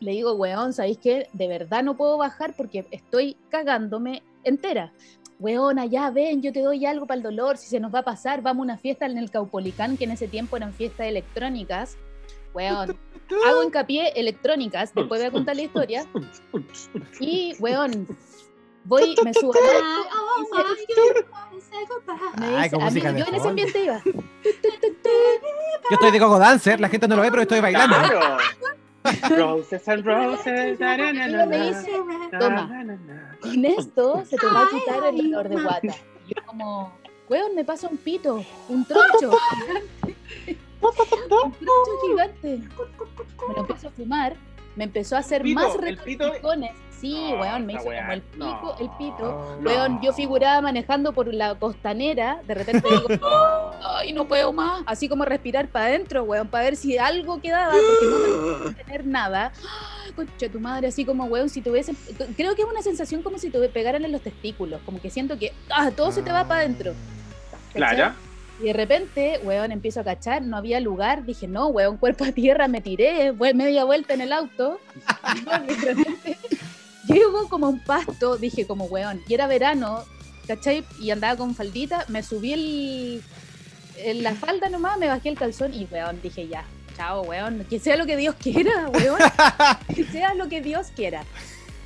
[0.00, 1.28] Le digo, weón, ¿sabéis qué?
[1.32, 4.92] De verdad no puedo bajar porque estoy cagándome entera.
[5.38, 7.58] Weón, allá ven, yo te doy algo para el dolor.
[7.58, 10.12] Si se nos va a pasar, vamos a una fiesta en el Caupolicán, que en
[10.12, 11.96] ese tiempo eran fiestas electrónicas.
[12.54, 12.96] Weón,
[13.46, 16.06] hago hincapié electrónicas, después voy a contar la historia.
[17.20, 18.06] Y, weón,
[18.84, 19.52] voy, me subo
[22.38, 24.00] Ay, a mí- música de yo en ese ambiente iba.
[25.90, 27.94] Yo estoy de Coco Dancer, la gente no lo ve, pero estoy bailando.
[27.96, 28.38] Claro.
[29.36, 30.80] Roses and roses.
[30.80, 31.90] me dice,
[32.40, 32.70] toma.
[33.42, 35.94] Con esto se te va a quitar el dolor de guata.
[36.26, 36.90] Y yo como,
[37.28, 39.30] weón, me pasa un pito, un troncho
[39.60, 40.58] gigante.
[40.80, 42.60] Un troncho gigante.
[43.46, 44.36] Me lo empiezo a fumar,
[44.74, 46.72] me empezó a hacer Pito, más retorcijones.
[47.00, 48.78] Sí, No, weón, me hizo weá, como el pico, no.
[48.78, 49.56] el pito.
[49.60, 49.70] No.
[49.70, 53.08] Weón, yo figuraba manejando por la costanera, de repente digo,
[53.82, 54.82] ay, no puedo más.
[54.86, 58.82] Así como respirar para adentro, weón, para ver si algo quedaba, porque no me gusta
[58.84, 59.52] tener nada.
[60.04, 61.94] Ay, Concha tu madre, así como, weón, si tuviese.
[62.36, 65.38] Creo que es una sensación como si te pegaran en los testículos, como que siento
[65.38, 66.94] que ah, todo se te va para adentro.
[67.72, 68.14] Claro.
[68.60, 71.24] Y de repente, weón, empiezo a cachar, no había lugar.
[71.24, 74.80] Dije, no, weón, cuerpo a tierra, me tiré, media vuelta en el auto.
[75.68, 76.38] Y de repente
[77.06, 79.22] llego como a un pasto, dije, como weón.
[79.28, 80.04] Y era verano,
[80.46, 80.84] ¿cachai?
[81.00, 85.86] Y andaba con faldita, me subí el, la falda nomás, me bajé el calzón y,
[85.90, 86.64] weón, dije, ya,
[86.96, 89.20] chao, weón, que sea lo que Dios quiera, weón.
[89.94, 91.24] que sea lo que Dios quiera.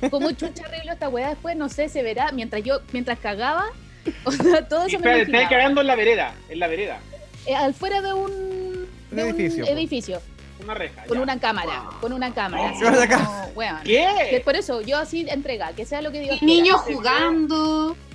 [0.09, 2.31] Como chucha arreglo esta weá después, no sé, se verá.
[2.31, 3.65] Mientras yo, mientras cagaba,
[4.23, 6.33] o sea, todo Y eso me estás cagando en la vereda.
[6.47, 6.99] En la vereda.
[7.45, 9.71] Eh, al fuera de un, de un edificio, po.
[9.71, 10.21] edificio,
[10.69, 11.03] Una reja.
[11.05, 11.23] con ya.
[11.23, 12.69] una cámara, con una cámara.
[12.69, 13.77] así Con una como, weón.
[13.83, 14.41] Que ¿Qué?
[14.45, 17.95] por eso yo así entrega, que sea lo que Dios Niños jugando.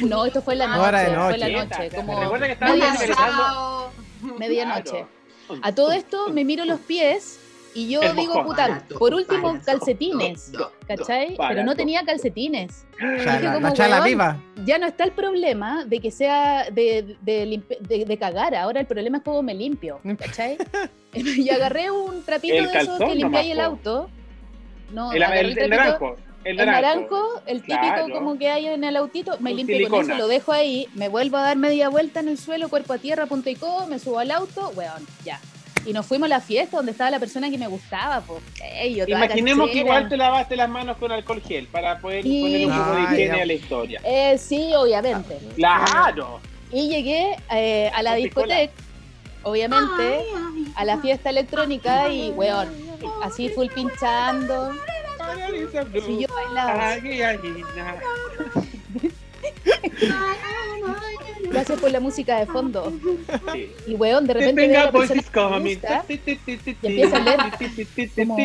[0.00, 1.84] No, esto fue en la No, noche, era de fue en la noche.
[1.84, 3.92] noche, como Recuerda que conversando.
[4.38, 4.90] medianoche.
[5.46, 5.60] Claro.
[5.62, 7.38] A todo esto me miro los pies
[7.74, 8.46] y yo El digo, mojón.
[8.46, 10.52] puta, por último Barato, calcetines,
[10.86, 11.36] ¿cachai?
[11.36, 12.86] Pero no tenía calcetines.
[12.98, 14.36] Chala, Dije como, la chala weón, viva.
[14.64, 18.86] Ya no está el problema de que sea de, de, de- de cagar, ahora el
[18.86, 20.56] problema es cómo me limpio, ¿cachai?
[21.14, 24.08] y agarré un trapito El de esos que limpiáis el auto.
[24.92, 26.16] No, El, el, el naranjo.
[26.44, 27.40] El el naranjo.
[27.46, 28.12] el típico Claro.
[28.14, 31.38] como que hay en el autito, me limpio con eso, lo dejo ahí, me vuelvo
[31.38, 34.18] a dar media vuelta en el suelo, cuerpo a tierra, punto y codo, me subo
[34.18, 35.40] al auto, weón, ya.
[35.86, 38.42] Y nos fuimos a la fiesta donde estaba la persona que me gustaba, pues.
[38.94, 42.40] yo Imaginemos que igual te lavaste las manos con alcohol gel para poder Sí.
[42.42, 44.00] poner un poco de higiene a la historia.
[44.04, 45.38] Eh, sí, obviamente.
[45.56, 46.40] ¡Claro!
[46.72, 48.72] Y llegué eh, a la discoteca,
[49.42, 50.24] obviamente,
[50.74, 52.68] a la fiesta electrónica y, weón,
[53.22, 54.72] así full pinchando.
[56.08, 56.96] Y yo bailaba.
[61.50, 62.92] Gracias por la música de fondo.
[63.52, 63.72] Sí.
[63.86, 65.78] Y, weón, de The repente veo a finger la persona voice is que me coming.
[66.82, 67.40] Y empieza a leer
[68.16, 68.36] como,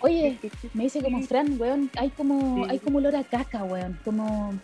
[0.00, 0.38] oye,
[0.74, 2.70] me dice como Fran, weón, hay como, Sí.
[2.70, 4.54] hay como olor a caca, weón, como,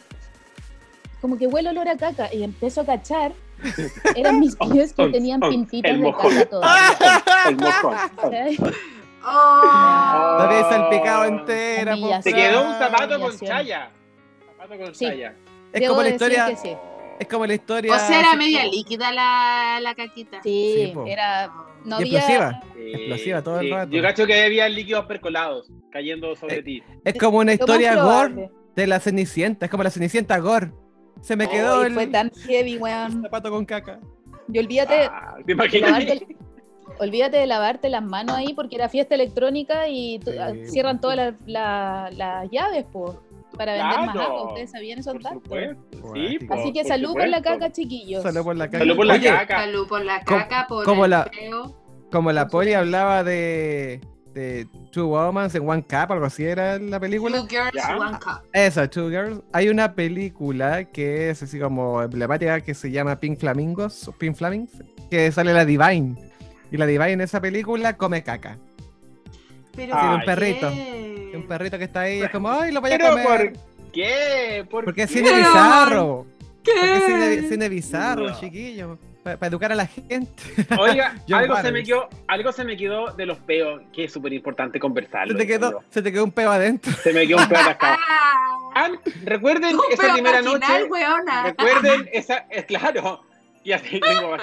[1.20, 3.32] como que huele olor a caca, y empiezo a cachar,
[4.16, 6.96] eran mis pies que tenían pintitas el de caca todavía.
[7.48, 7.96] El mojón.
[9.24, 10.68] Oh.
[10.68, 11.96] Salpicado entera.
[11.96, 12.22] Fran.
[12.34, 13.90] quedó un zapato con chaya.
[14.58, 15.06] Zapato con Sí.
[15.06, 15.34] chaya.
[15.72, 16.56] Es Debo como la historia.
[16.56, 16.70] sí.
[17.20, 17.94] Es como la historia.
[17.94, 20.40] O sea, era media como- líquida la, la caquita.
[20.42, 21.52] Sí, Sí, era,
[21.84, 22.60] no había, explosiva.
[22.74, 23.92] Sí, Explosiva todo el rato.
[23.92, 26.82] Yo cacho que había líquidos percolados cayendo sobre Eh, ti.
[27.04, 29.66] Es como una historia gore de la Cenicienta.
[29.66, 30.72] Es como la Cenicienta gore.
[31.20, 33.22] Se me quedó el fue tan heavy, weón.
[33.22, 34.00] zapato con caca.
[34.52, 35.36] Y olvídate, Ah,
[36.98, 41.16] olvídate de lavarte las manos ahí porque era fiesta electrónica y Sí, ah, cierran todas
[41.16, 43.12] las la- las llaves, pues,
[43.56, 44.48] para vender más agua.
[44.48, 45.42] Ustedes sabían esos Por datos.
[46.14, 48.22] Sí, tipo, po, Así que por salud por la caca, chiquillos.
[48.22, 48.78] Solo por la caca.
[48.78, 49.60] Salud por la Oye, caca.
[49.60, 51.78] Salud por la caca, por como el la- feo.
[52.10, 54.00] Como la poli hablaba de,
[54.34, 57.38] de Two Womans en One Cup, algo así era la película.
[57.38, 57.96] Two girls, Ya.
[57.96, 58.42] one cup.
[58.52, 59.40] Esa, Two Girls.
[59.52, 64.72] Hay una película que es así como emblemática que se llama Pink Flamingos, Pink Flamings,
[65.10, 66.16] que sale la Divine.
[66.70, 68.58] Y la Divine en esa película come caca.
[69.74, 70.68] Pero Tiene un ¿por perrito.
[70.68, 71.11] qué?
[71.32, 73.52] Y un perrito que está ahí es como, ay, lo voy a Pero comer.
[73.52, 74.66] por, qué?
[74.70, 75.18] ¿Por Porque es qué?
[75.18, 76.26] cine bizarro.
[76.62, 76.72] ¿Qué?
[76.78, 78.40] Porque es cine, cine bizarro, No.
[78.40, 78.98] chiquillo.
[79.22, 80.42] Para educar a la gente.
[80.80, 84.32] Oiga, algo se, me quedó, algo se me quedó de los peos, que es súper
[84.32, 85.32] importante conversarlo.
[85.34, 86.92] Se te, quedó, se te quedó un peo adentro.
[86.92, 87.96] Se me quedó un peo atascado.
[88.74, 88.90] Ah,
[89.24, 90.84] recuerden un esa primera noche.
[90.90, 91.44] weona.
[91.44, 93.22] Recuerden esa, es claro.
[93.64, 94.36] Y así tengo-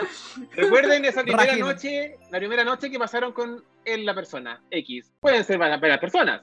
[0.55, 5.11] Recuerden esa primera noche, la primera noche que pasaron con él, la persona X.
[5.19, 6.41] Pueden ser varias personas.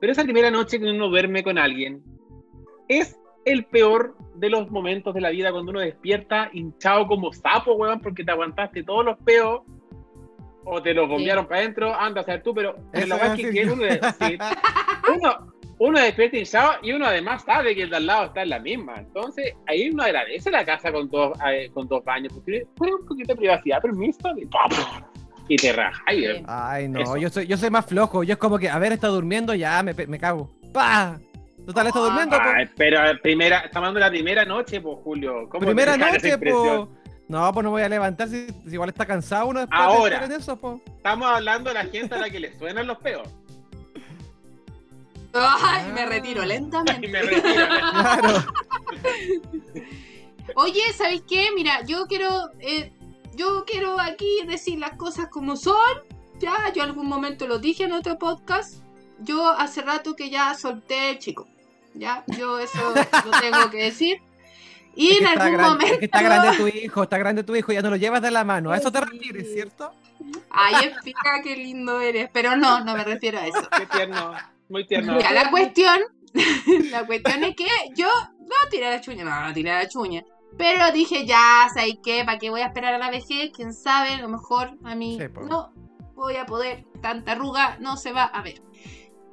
[0.00, 2.02] Pero esa primera noche que uno duerme con alguien
[2.88, 7.74] es el peor de los momentos de la vida cuando uno despierta hinchado como sapo,
[7.74, 9.60] weón, porque te aguantaste todos los peos
[10.64, 13.50] o te los bombearon para adentro, anda a saber tú, pero, pero la verdad que,
[13.50, 13.84] que uno,
[14.18, 14.38] sí,
[15.14, 18.50] uno, uno despierta hinchado y uno además sabe que el de al lado está en
[18.50, 18.96] la misma.
[18.98, 23.32] Entonces, ahí uno agradece la casa con dos, eh, con dos baños, porque un poquito
[23.32, 24.20] de privacidad, permiso,
[25.50, 26.02] y te raja.
[26.12, 26.44] Y, Sí.
[26.46, 27.16] Ay, no, Eso.
[27.16, 28.22] yo soy, yo soy más flojo.
[28.22, 30.50] Yo es como que, a ver, está durmiendo, ya me, me cago.
[30.72, 31.18] ¡Pah!
[31.66, 32.42] Total, está durmiendo, po.
[32.56, 35.48] Ay, pero primera, estamos hablando de la primera noche, pues, Julio.
[35.48, 36.88] ¿Cómo Primera noche, po.
[37.28, 40.18] No, pues no voy a levantar si, si igual está cansado uno después Ahora.
[40.18, 40.80] de estar en eso, po.
[40.96, 43.28] Estamos hablando de la gente a la que le suenan los peos.
[45.32, 46.06] Ay, me Ah.
[46.06, 47.08] retiro Y lentamente.
[47.08, 47.66] me retiro.
[47.92, 48.28] Claro.
[50.56, 51.48] Oye, ¿sabéis qué?
[51.54, 52.92] Mira, yo quiero, eh,
[53.34, 55.76] yo quiero aquí decir las cosas como son.
[56.38, 58.82] Ya, yo algún momento lo dije en otro podcast.
[59.20, 61.46] Yo hace rato que ya solté el chico.
[61.94, 62.78] Ya, yo eso
[63.24, 64.22] lo tengo que decir.
[64.96, 65.92] Y Es que en algún grande, momento.
[65.94, 68.30] es que está grande tu hijo, está grande tu hijo, ya no lo llevas de
[68.30, 68.70] la mano.
[68.72, 69.92] A eso te refieres, ¿cierto?
[70.50, 72.28] Ay, explica qué lindo eres.
[72.32, 73.68] Pero no, no me refiero a eso.
[73.76, 74.34] Qué tierno.
[74.68, 75.18] Muy tierno.
[75.20, 76.00] Ya, la cuestión,
[76.90, 78.08] la cuestión es que yo
[78.38, 80.24] no tiré la chuña, no, no tiré la chuña.
[80.56, 82.24] Pero dije, ya, ¿sabes qué?
[82.24, 83.50] ¿Para qué voy a esperar a la vejez?
[83.54, 84.14] ¿Quién sabe?
[84.14, 85.72] A lo mejor a mí Sí, no
[86.14, 88.60] voy a poder, tanta arruga no se va a ver.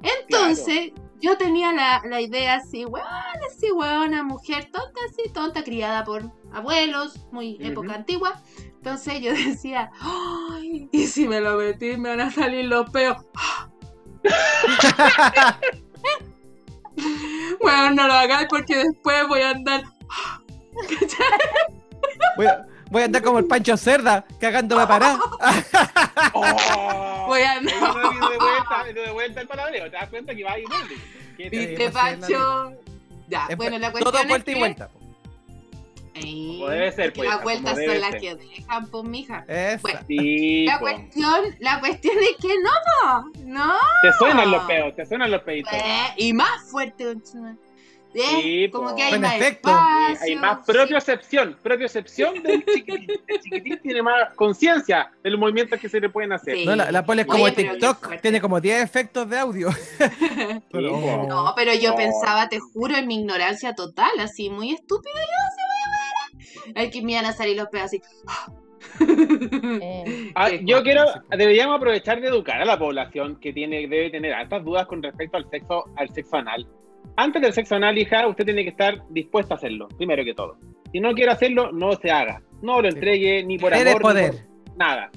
[0.02, 3.06] Entonces, yo tenía la, la idea así, weón,
[3.46, 8.40] así, weón, una mujer tonta, así, tonta, criada por abuelos, muy época antigua.
[8.76, 13.16] Entonces yo decía, ay, y si me lo metí, me van a salir los peos.
[17.60, 19.82] Bueno, no lo hagáis porque después voy a andar.
[22.36, 25.18] Voy a, voy a andar como el Pancho Cerda, cagándome para.
[26.34, 29.84] Oh, Voy a- uno viene de vuelta, de vuelta el palabreo.
[29.90, 30.66] ¿Te das cuenta que va a ir
[31.36, 32.72] ¿Viste, pues, Pancho?
[33.28, 34.90] Ya, Es- bueno, la todo cuestión es vuelta y vuelta.
[36.20, 39.44] Como debe ser, pues, las vueltas son las que dejan, pues, mija.
[39.82, 40.00] Bueno.
[40.08, 40.80] Sí, La po.
[40.80, 43.72] cuestión, la cuestión es que no, no.
[44.02, 45.72] Te suenan los peos, te suenan los peitos.
[45.72, 47.56] Eh, y más fuerte, conchuma.
[48.14, 48.96] Eh, Sí, como po.
[48.96, 49.68] que hay más efecto.
[49.68, 49.72] Y
[50.12, 50.18] espacio.
[50.24, 50.72] hay más sí.
[50.72, 53.20] propiocepción, propiocepción del chiquitín.
[53.26, 56.56] El chiquitín tiene más conciencia de los movimientos que se le pueden hacer.
[56.56, 56.64] Sí.
[56.66, 59.68] No, la, la pole es Oye, como qué TikTok, tiene como 10 efectos de audio.
[60.72, 61.26] Pero- Sí, po.
[61.28, 61.96] No, pero yo Oh.
[61.96, 66.72] pensaba, te juro, en mi ignorancia total, así, muy estúpida, yo se voy a ver.
[66.76, 68.00] Ay, que me iban a salir los pedos así.
[69.00, 71.04] Eh, Ah, yo quiero,
[71.36, 75.36] deberíamos aprovechar de educar a la población que tiene, debe tener altas dudas con respecto
[75.36, 76.66] al sexo, al sexo anal.
[77.18, 80.56] Antes del sexo anal, hija, usted tiene que estar dispuesta a hacerlo, primero que todo.
[80.92, 82.40] Si no quiere hacerlo, no se haga.
[82.62, 84.30] No lo entregue ni por amor, ni poder.
[84.30, 85.10] por nada.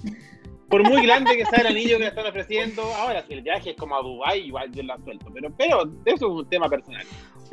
[0.68, 3.70] Por muy grande que sea el anillo que le están ofreciendo, ahora si el viaje
[3.70, 5.28] es como a Dubái, igual yo la suelto.
[5.32, 7.06] Pero, pero eso es un tema personal.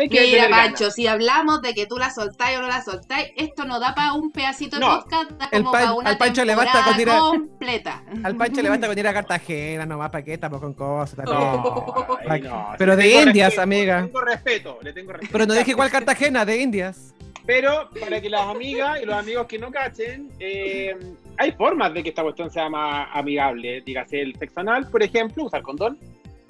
[0.06, 0.48] Que Mira.
[0.48, 3.96] Pancho, si hablamos de que tú la soltáis o no la soltáis, esto no da
[3.96, 7.00] para un pedacito de podcast, da como Pan- para una al Pancho le basta con
[7.00, 8.02] ir a- completa.
[8.22, 11.18] Al Pancho le basta con ir a Cartagena nomás, ¿para estamos con cosas?
[11.24, 12.68] No, ay, no.
[12.78, 14.00] Pero de Indias, respeto, amiga.
[14.00, 15.32] Le tengo respeto, le tengo respeto.
[15.32, 17.14] Pero no dije cuál Cartagena, de Indias.
[17.44, 20.94] Pero para que las amigas y los amigos que no cachen, eh,
[21.38, 23.80] hay formas de que esta cuestión sea más amigable.
[23.80, 25.98] Dígase el sexo anal, por ejemplo, usar condón,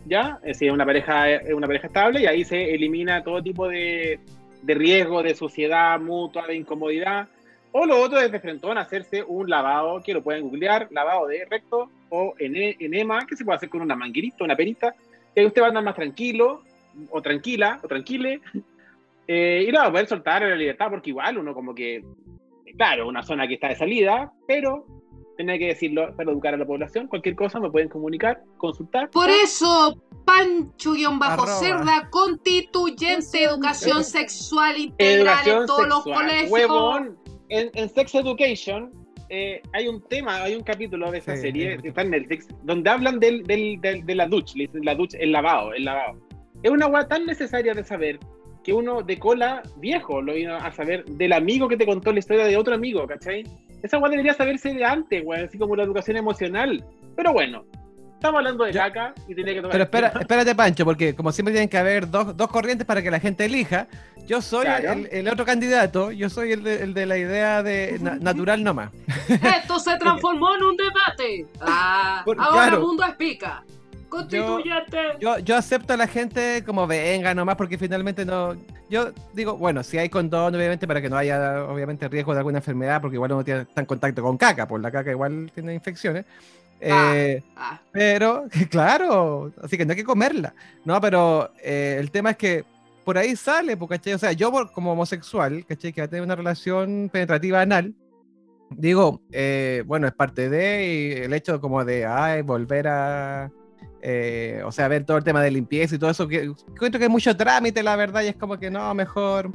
[0.06, 0.38] ¿ya?
[0.42, 4.18] Es decir, una pareja, es una pareja estable y ahí se elimina todo tipo de,
[4.62, 7.28] de riesgo, de suciedad mutua, de incomodidad.
[7.72, 11.44] O lo otro es de frentón hacerse un lavado, que lo pueden googlear, lavado de
[11.44, 14.94] recto o ene- enema, que se puede hacer con una manguerita, una perita,
[15.34, 16.62] que usted va a andar más tranquilo,
[17.10, 18.40] o tranquila, o tranquile,
[19.28, 22.02] eh, y lo va a poder soltar en la libertad, porque igual uno como que,
[22.76, 24.86] claro, una zona que está de salida, pero
[25.38, 29.08] tenía que decirlo para educar a la población, cualquier cosa me pueden comunicar, consultar.
[29.10, 36.26] Por eso, Pancho-Cerda, constituyente, educación sexual integral Educación en todos los sexual.
[36.26, 36.50] colegios.
[36.50, 37.18] Huevón,
[37.48, 38.90] en, en Sex Education
[39.30, 41.82] eh, hay un tema, hay un capítulo de esa Sí, serie sí.
[41.82, 44.94] que está en Netflix, donde hablan del, del, del- de la ducha, le dicen la
[44.94, 46.18] ducha, el lavado, el lavado.
[46.62, 48.18] Es una hueá tan necesaria de saber
[48.64, 52.18] que uno de cola viejo lo vino a saber del amigo que te contó la
[52.18, 53.44] historia de otro amigo, ¿cachai?
[53.82, 56.84] Esa hueá debería saberse de antes, weón, así como la educación emocional.
[57.16, 57.64] Pero bueno,
[58.14, 59.70] Estamos hablando de caca y tenía que tomar.
[59.70, 63.12] Pero espera, espérate, Pancho, porque como siempre tienen que haber dos, dos corrientes para que
[63.12, 63.86] la gente elija.
[64.26, 64.90] Yo soy Claro.
[64.94, 68.64] el, el otro candidato, yo soy el de, el de la idea de na- natural
[68.64, 68.90] nomás.
[69.28, 71.46] Esto se transformó en un debate.
[71.60, 72.80] Ah, Por- ahora claro.
[72.80, 73.62] Mundo Explica.
[74.08, 74.98] Constituyente.
[75.20, 78.56] Yo, yo acepto a la gente como venga nomás, porque finalmente no.
[78.90, 82.58] Yo digo, bueno, si hay condón, obviamente, para que no haya, obviamente, riesgo de alguna
[82.58, 85.74] enfermedad, porque igual uno tiene, está en contacto con caca, pues la caca igual tiene
[85.74, 86.24] infecciones.
[86.82, 87.12] Ah.
[87.16, 90.54] Eh, Ah, Pero, claro, así que no hay que comerla.
[90.84, 92.64] No, pero eh, el tema es que
[93.04, 94.14] por ahí sale, pues, ¿cachai?
[94.14, 95.92] O sea, yo por- como homosexual, ¿cachai?
[95.92, 97.94] Que va a tener una relación penetrativa anal,
[98.70, 103.50] digo, eh, bueno, es parte de, y el hecho como de, ay, volver a,
[104.02, 107.04] eh, o sea, ver todo el tema de limpieza y todo eso, que encuentro que
[107.04, 109.52] hay mucho trámite, la verdad, y es como que no, mejor,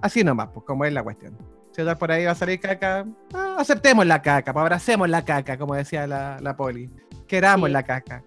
[0.00, 1.36] así nomás, pues, como es la cuestión.
[1.72, 5.24] Si otra por ahí va a salir caca, ah, aceptemos la caca, pues, abracemos la
[5.24, 6.88] caca, como decía la, la poli.
[7.26, 7.72] Queramos Sí.
[7.72, 8.22] la caca.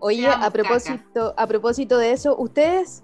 [0.00, 3.02] Oye, a propósito, a propósito de eso, ustedes,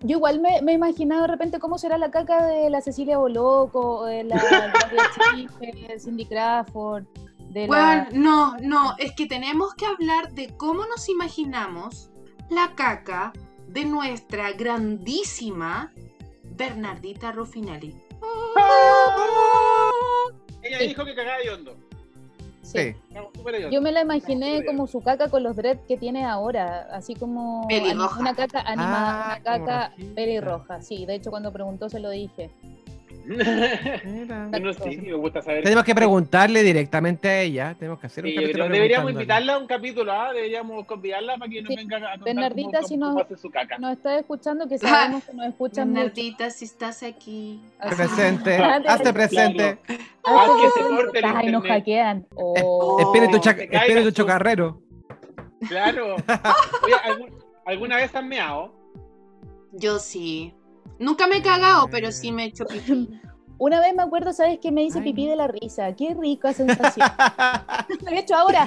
[0.00, 3.18] yo igual me, me he imaginado de repente cómo será la caca de la Cecilia
[3.18, 4.40] Boloco, o de la
[5.98, 7.04] Cindy Crawford,
[7.50, 8.08] de Bueno, la...
[8.12, 12.10] no, no, es que tenemos que hablar de cómo nos imaginamos
[12.48, 13.32] la caca
[13.68, 15.92] de nuestra grandísima
[16.56, 17.94] Bernardita Ruffinelli.
[20.62, 20.86] Ella Sí.
[20.88, 21.76] dijo que cagaba de hondo.
[22.62, 22.94] Sí.
[23.72, 27.66] Yo me la imaginé como su caca con los dreads que tiene ahora, así como
[27.66, 30.80] una caca animada, Ah, una como caca pelirroja.
[30.82, 32.50] Sí, de hecho cuando preguntó se lo dije.
[33.30, 34.48] Mira.
[34.50, 35.62] Bueno, sí, me gusta saber.
[35.62, 37.76] Tenemos que preguntarle directamente a ella.
[37.78, 38.64] Tenemos que hacer un Sí, capítulo.
[38.64, 40.32] pero deberíamos invitarla a un capítulo, ¿ah?
[40.32, 41.76] Deberíamos convidarla para que nos Sí.
[41.76, 43.78] venga a contar Bernardita, cómo, si cómo nos- hace su caca.
[43.78, 44.78] Nos está escuchando, que
[45.18, 46.00] sabemos que nos escuchan mucho.
[46.00, 47.60] Bernardita, si estás aquí.
[47.78, 48.56] Así- Presente.
[48.56, 48.84] Claro.
[48.88, 49.78] Hazte presente.
[50.24, 50.96] Ah, Hazte que se presente.
[50.96, 52.26] corte el Ay, nos hackean.
[52.34, 52.98] Oh.
[53.00, 54.82] Espíritu, espíritu chocarrero.
[55.68, 56.16] Claro.
[56.84, 57.34] Oye, ¿algún-
[57.66, 58.74] ¿alguna vez han meado?
[59.72, 60.52] Yo sí.
[61.00, 63.08] Nunca me he cagado, pero sí me he hecho pipí.
[63.58, 64.58] Una vez me acuerdo, ¿sabes?
[64.58, 65.94] Que me hice Ay, pipí de la risa.
[65.94, 67.06] Qué rica sensación.
[68.02, 68.66] Lo he hecho ahora.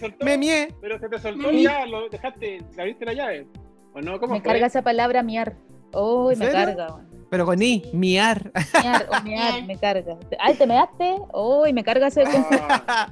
[0.00, 0.74] Soltó, Me mié.
[0.80, 3.46] Pero se te soltó Me- ya, lo dejaste, le abriste la llave.
[3.92, 4.18] ¿O no?
[4.18, 4.50] ¿Cómo Me fue?
[4.50, 5.56] carga esa palabra miar.
[5.92, 6.96] Uy, ¿En me carga.
[7.30, 8.50] Pero con I, miar.
[8.82, 10.16] Miar o mear, me carga.
[10.38, 11.16] Ay, ¿te measte?
[11.34, 13.08] Uy, me carga ese Ah,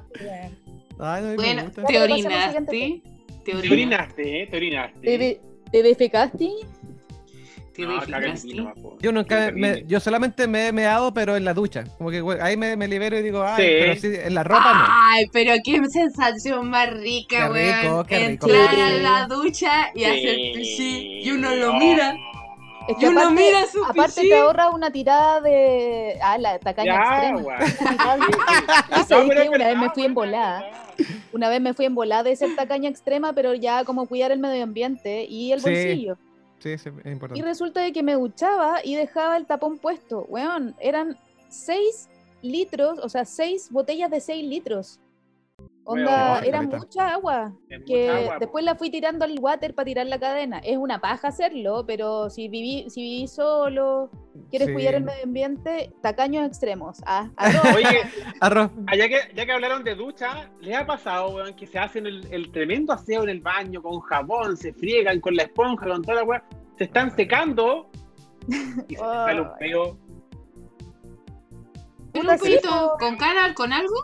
[0.99, 1.85] Ay, no, Bueno, gusta.
[1.85, 2.61] ¿te orinaste?
[2.63, 2.65] ¿Te
[3.45, 3.73] te orinaste?
[3.73, 4.47] orinaste, ¿eh?
[4.47, 5.01] Te orinaste.
[5.01, 6.51] ¿Te, de- te defecaste?
[9.01, 11.85] Yo nunca, me- yo solamente me he meado, pero en la ducha.
[11.99, 13.73] Como que güey, ahí me, me libero y digo, ay, Sí.
[13.81, 14.85] pero sí, en la ropa no.
[14.89, 18.05] Ay, pero qué sensación más rica, rico.
[18.09, 20.53] Entrar a la ducha y hacer Sí.
[20.55, 22.17] pichí y uno lo mira.
[22.87, 24.29] Es Y que uno aparte, mira su aparte pichí.
[24.29, 26.19] te ahorra una tirada de.
[26.23, 27.57] Ah, la tacaña extrema.
[29.55, 30.61] Una vez me fui en weón, volada.
[30.61, 31.21] es verdad.
[31.33, 34.39] Una vez me fui en volada de ser tacaña extrema, pero ya como cuidar el
[34.39, 35.71] medio ambiente y el Sí.
[35.71, 36.19] bolsillo.
[36.65, 37.43] Sí, es Y importante.
[37.43, 40.25] resulta de que me duchaba y dejaba el tapón puesto.
[40.31, 41.19] Weón, eran
[41.51, 42.09] 6
[42.41, 44.99] litros, o sea, 6 botellas de 6 litros.
[45.87, 46.77] Onda, era caleta.
[46.79, 47.53] mucha agua.
[47.69, 48.39] Es mucha Que po.
[48.41, 50.59] después la fui tirando al water para tirar la cadena.
[50.61, 54.11] Es una paja hacerlo, pero si viví, si viví solo,
[54.51, 54.75] quieres Sí.
[54.75, 57.03] cuidar el medio ambiente, tacaños extremos.
[57.07, 57.63] Ah, arroz.
[57.77, 58.03] Oye,
[58.41, 58.71] Arroz.
[58.97, 62.27] ya que, ya que hablaron de ducha, ¿les ha pasado, weón, que se hacen el,
[62.33, 66.15] el tremendo aseo en el baño con jabón, se friegan con la esponja, con toda
[66.17, 66.45] la weá,
[66.79, 67.91] se están secando
[68.89, 69.99] y se sale un peo
[72.15, 73.95] ¿Un pito con canal, con algo?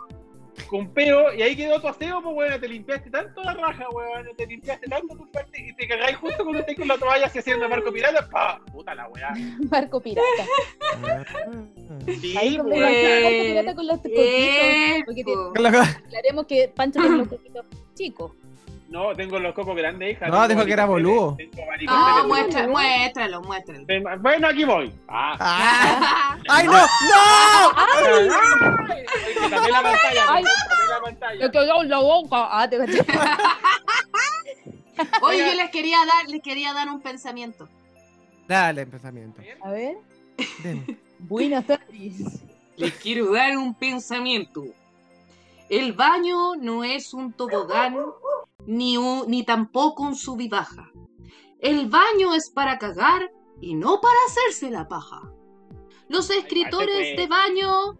[0.67, 4.27] Con peo y ahí quedó tu aseo, pues weón, te limpiaste tanto la raja, weón,
[4.35, 7.39] te limpiaste tanto tu parte y te cagáis justo cuando estés con la toalla así
[7.39, 9.33] haciendo marco pirata, pa, puta la weá.
[9.69, 10.27] Barco pirata.
[12.19, 15.03] Sí, Ahí con pues, Eh, pirata con los coquitos.
[15.05, 18.31] Porque te- aclaremos que Pancho tiene los coquitos chicos.
[18.91, 20.27] No, tengo los cocos grandes, hija.
[20.27, 21.37] No, tengo dijo que era boludo.
[21.55, 22.25] No, varicoceles.
[22.27, 23.85] muestra, muéstralo, muéstralo.
[24.19, 24.93] Bueno, aquí voy.
[25.07, 25.37] Ah.
[25.39, 26.37] Ah.
[26.49, 26.73] ¡Ay, no!
[26.73, 26.81] ¡No!
[27.77, 29.05] Ay,
[29.43, 30.43] te tapé la pantalla, Ay.
[30.43, 30.49] te
[30.89, 31.51] la pantalla.
[31.51, 32.49] quedó en la boca.
[32.51, 32.77] Ah, te.
[35.21, 37.69] Oye, yo les quería dar, les quería dar un pensamiento.
[38.45, 39.41] Dale, pensamiento.
[39.61, 39.95] A ver.
[40.65, 40.99] Ven.
[41.17, 42.41] Buenas tardes.
[42.75, 44.65] Les quiero dar un pensamiento.
[45.69, 47.95] El baño no es un tobogán
[48.67, 50.89] ni, un- ni tampoco un sub y baja.
[51.59, 53.31] El baño es para cagar
[53.61, 55.21] y no para hacerse la paja.
[56.09, 57.17] Los escritores pues.
[57.17, 57.99] de baño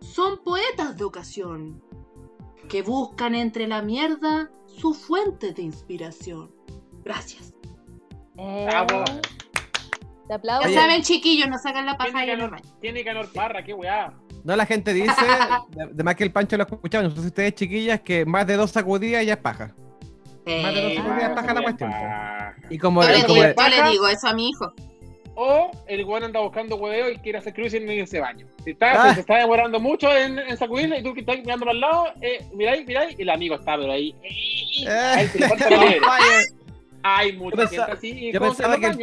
[0.00, 1.82] son poetas de ocasión
[2.68, 6.50] que buscan entre la mierda su fuente de inspiración.
[7.04, 7.54] Gracias.
[8.36, 9.04] Eh, Bravo.
[10.26, 10.68] te aplaudo.
[10.68, 12.70] Ya saben, chiquillos, no sacan la paja en el calor, baño.
[12.80, 14.12] tiene calor parra, qué weá.
[14.44, 15.06] No, la gente dice,
[15.70, 18.56] de, de más que el Pancho lo no sé si ustedes chiquillas, que más de
[18.56, 19.74] dos sacudidas ya es paja.
[20.46, 21.90] Más de dos Eh, sacudidas paja la cuestión.
[21.90, 21.96] po.
[21.96, 22.54] Paja.
[22.70, 24.72] Y como, yo, y le como- digo, yo le digo eso a mi hijo.
[25.38, 28.46] O el weón anda buscando hueveo y quiere hacer cruising en ese baño.
[28.64, 29.14] Si está, Ah.
[29.14, 32.42] se está demorando mucho en, en sacudirle y tú que estás mirándolo al lado, eh,
[32.54, 34.14] miráis, miráis, y el amigo está, pero ahí.
[34.88, 36.00] Ahí se le falta la liebre.
[37.02, 38.32] Hay mucha Yo gente pensaba- así.
[38.32, 38.98] yo pensaba que el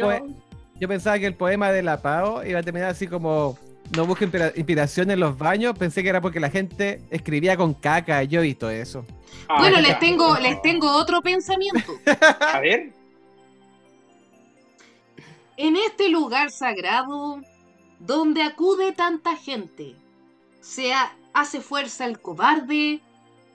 [0.80, 3.56] Yo pensaba que el poema de la Pao iba a terminar así como
[3.96, 5.76] no busque inspira- inspiración en los baños.
[5.78, 8.22] Pensé que era porque la gente escribía con caca.
[8.24, 9.04] Yo he visto eso.
[9.48, 11.92] Ah, Bueno, les tengo, les tengo otro pensamiento.
[12.40, 12.92] A ver.
[15.56, 17.40] En este lugar sagrado,
[18.00, 19.94] donde acude tanta gente,
[20.60, 23.00] se ha- hace fuerza el cobarde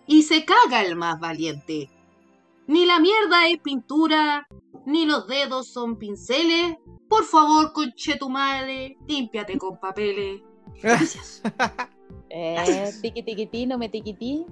[0.08, 1.90] y se caga el más valiente.
[2.68, 4.48] Ni la mierda es pintura,
[4.90, 6.76] ni los dedos son pinceles.
[7.08, 10.42] Por favor, conche tu madre, límpiate con papeles.
[10.82, 11.42] Gracias.
[12.32, 14.46] Eh, tiqui tiquití, no me tiquití.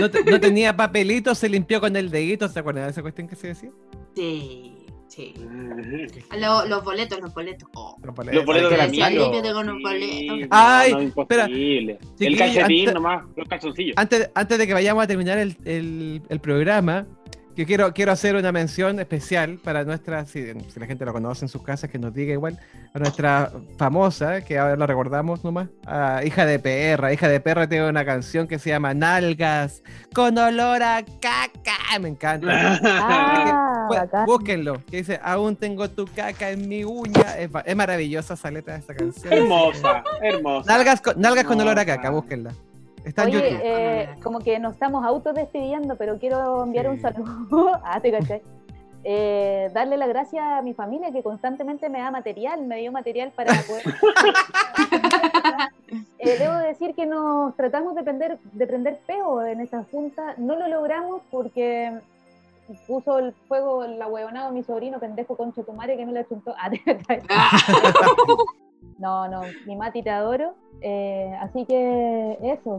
[0.00, 2.48] No, te- no tenía papelito, se limpió con el dedito.
[2.48, 3.70] ¿Se acuerdan de esa cuestión que se decía?
[4.16, 4.74] Sí,
[5.06, 5.32] sí.
[6.36, 7.68] Lo- los boletos, los boletos.
[7.74, 7.94] Oh.
[8.02, 10.34] Los Los boletos de la límpiate con un boleto.
[10.34, 11.44] Sí, Ay, no, espera.
[11.44, 11.98] imposible.
[12.18, 13.94] El calcetín antes- nomás, los calzoncillos.
[13.96, 17.06] Antes, antes de que vayamos a terminar el, el- el programa,
[17.56, 21.44] que quiero, quiero hacer una mención especial para nuestra, si, si la gente lo conoce
[21.44, 22.58] en sus casas, que nos diga igual,
[22.94, 27.12] a nuestra famosa, que ahora la recordamos nomás, a hija de perra.
[27.12, 29.82] Hija de perra tiene una canción que se llama Nalgas,
[30.14, 31.98] con olor a caca.
[32.00, 32.78] Me encanta.
[32.82, 34.26] Ah, Pues, bacán.
[34.26, 37.36] búsquenlo, que dice, aún tengo tu caca en mi uña.
[37.38, 39.32] Es, ma- es maravillosa esa letra de esta canción.
[39.32, 40.72] hermosa, hermosa.
[40.72, 42.52] Nalgas con, nalgas con olor a caca, búsquenla.
[43.04, 43.60] Está en Oye, YouTube.
[43.64, 47.80] eh, como que nos estamos autodespidiendo, pero quiero enviar un saludo.
[47.84, 48.42] ah, te caché.
[49.02, 53.32] Eh, darle las gracias a mi familia que constantemente me da material, me dio material
[53.34, 53.84] para poder.
[56.22, 60.34] Eh, debo decir que nos tratamos de prender, de prender peo en esta junta.
[60.36, 61.98] No lo logramos porque
[62.86, 66.54] puso el fuego, la huevonada mi sobrino pendejo concha tu madre que no le chuntó.
[66.58, 66.70] Ah.
[69.00, 70.54] No, no, mi Mati te adoro.
[70.82, 72.78] Eh, así que eso.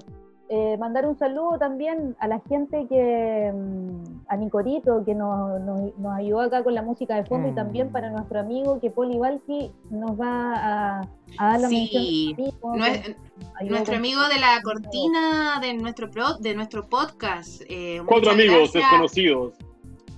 [0.53, 5.97] Eh, mandar un saludo también a la gente que, mm, a Nicorito, que nos, nos-
[5.97, 7.91] nos ayudó acá con la música de fondo, y también Mm.
[7.93, 11.01] para nuestro amigo que Poli Valky nos va a,
[11.38, 12.49] a dar la Sí, mención.
[12.51, 13.15] amigo, Nue- que
[13.61, 17.61] ayudó Nuestro amigo de la cortina de nuestro pro- de nuestro podcast.
[17.69, 18.74] eh, Cuatro amigos gracias.
[18.84, 19.53] desconocidos.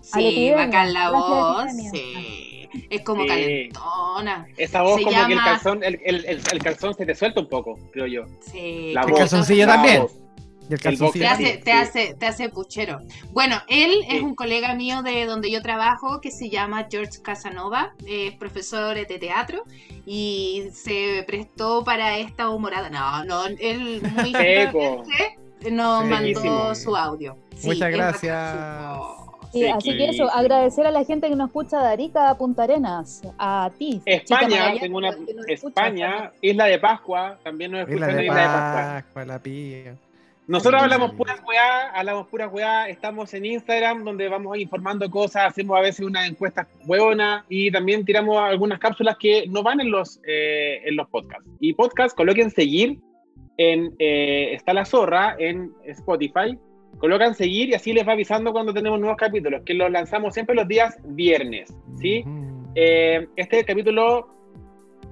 [0.01, 1.65] Sí, bacán la voz.
[1.91, 2.52] Sí.
[2.89, 3.27] Es como Sí.
[3.29, 4.47] calentona.
[4.57, 7.15] Esa voz Se como que el llama- calzón, el, el, el, el calzón se te
[7.15, 8.23] suelta un poco, creo yo.
[8.41, 8.91] Sí.
[8.93, 9.19] La El voz.
[9.19, 10.01] calzoncillo la también.
[10.03, 10.13] voz.
[10.63, 11.71] Y el el calzoncillo Te hace, te, sí.
[11.71, 12.99] hace, te hace puchero.
[13.31, 14.15] Bueno, él Sí.
[14.15, 18.95] es un colega mío de donde yo trabajo que se llama George Casanova, es profesor
[18.95, 19.63] de teatro
[20.05, 22.89] y se prestó para esta humorada.
[22.89, 24.31] No, no, él muy
[25.71, 27.37] nos mandó su audio.
[27.57, 28.57] Sí, Muchas gracias.
[29.53, 32.63] Sí, así que eso, agradecer a la gente que nos escucha de Arica a Punta
[32.63, 34.01] Arenas, a ti.
[34.05, 35.09] España, tengo una.
[35.47, 38.93] escucha España, Isla de Pascua, también nos escuchan de Isla de Pascua.
[39.03, 39.95] Pascua, la pilla.
[40.45, 40.83] Nosotros Sí.
[40.83, 45.81] hablamos puras weá, hablamos puras weá, estamos en Instagram donde vamos informando cosas, hacemos a
[45.81, 50.81] veces unas encuestas hueonas y también tiramos algunas cápsulas que no van en los, eh,
[50.83, 51.47] en los podcasts.
[51.61, 52.99] Y podcast, coloquen seguir
[53.55, 56.57] en eh, Está la Zorra en Spotify,
[57.03, 60.55] colocan seguir y así les va avisando cuando tenemos nuevos capítulos, que los lanzamos siempre
[60.55, 62.23] los días viernes, ¿sí?
[62.75, 64.29] Eh, este es el capítulo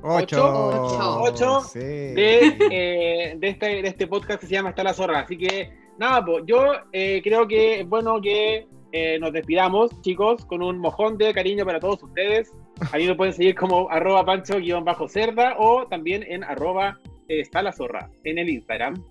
[0.02, 0.42] Ocho.
[0.42, 1.22] Ocho.
[1.22, 1.80] Ocho Sí.
[1.80, 5.20] de, eh, de, este, de este podcast que se llama Está la Zorra.
[5.20, 5.70] Así que,
[6.00, 6.64] nada, pues yo
[6.94, 11.66] eh, creo que es bueno que eh, nos despidamos, chicos, con un mojón de cariño
[11.66, 12.54] para todos ustedes.
[12.94, 17.74] A mí me pueden seguir como arroba pancho-cerda o también en arroba eh, Está la
[17.74, 19.04] Zorra en el Instagram.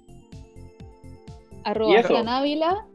[1.64, 2.08] ¿Y Arroba eso?
[2.08, 2.86] Fran Ávila.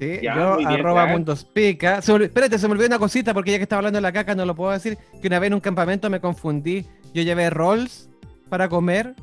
[0.00, 1.12] Sí, Ya, yo, bien, arroba Fran.
[1.12, 2.00] mundos pica.
[2.00, 4.34] Se espérate, se me olvidó una cosita porque ya que estaba hablando de la caca
[4.34, 4.96] no lo puedo decir.
[5.20, 6.86] Que una vez en un campamento me confundí.
[7.12, 8.08] Yo llevé rolls
[8.48, 9.14] para comer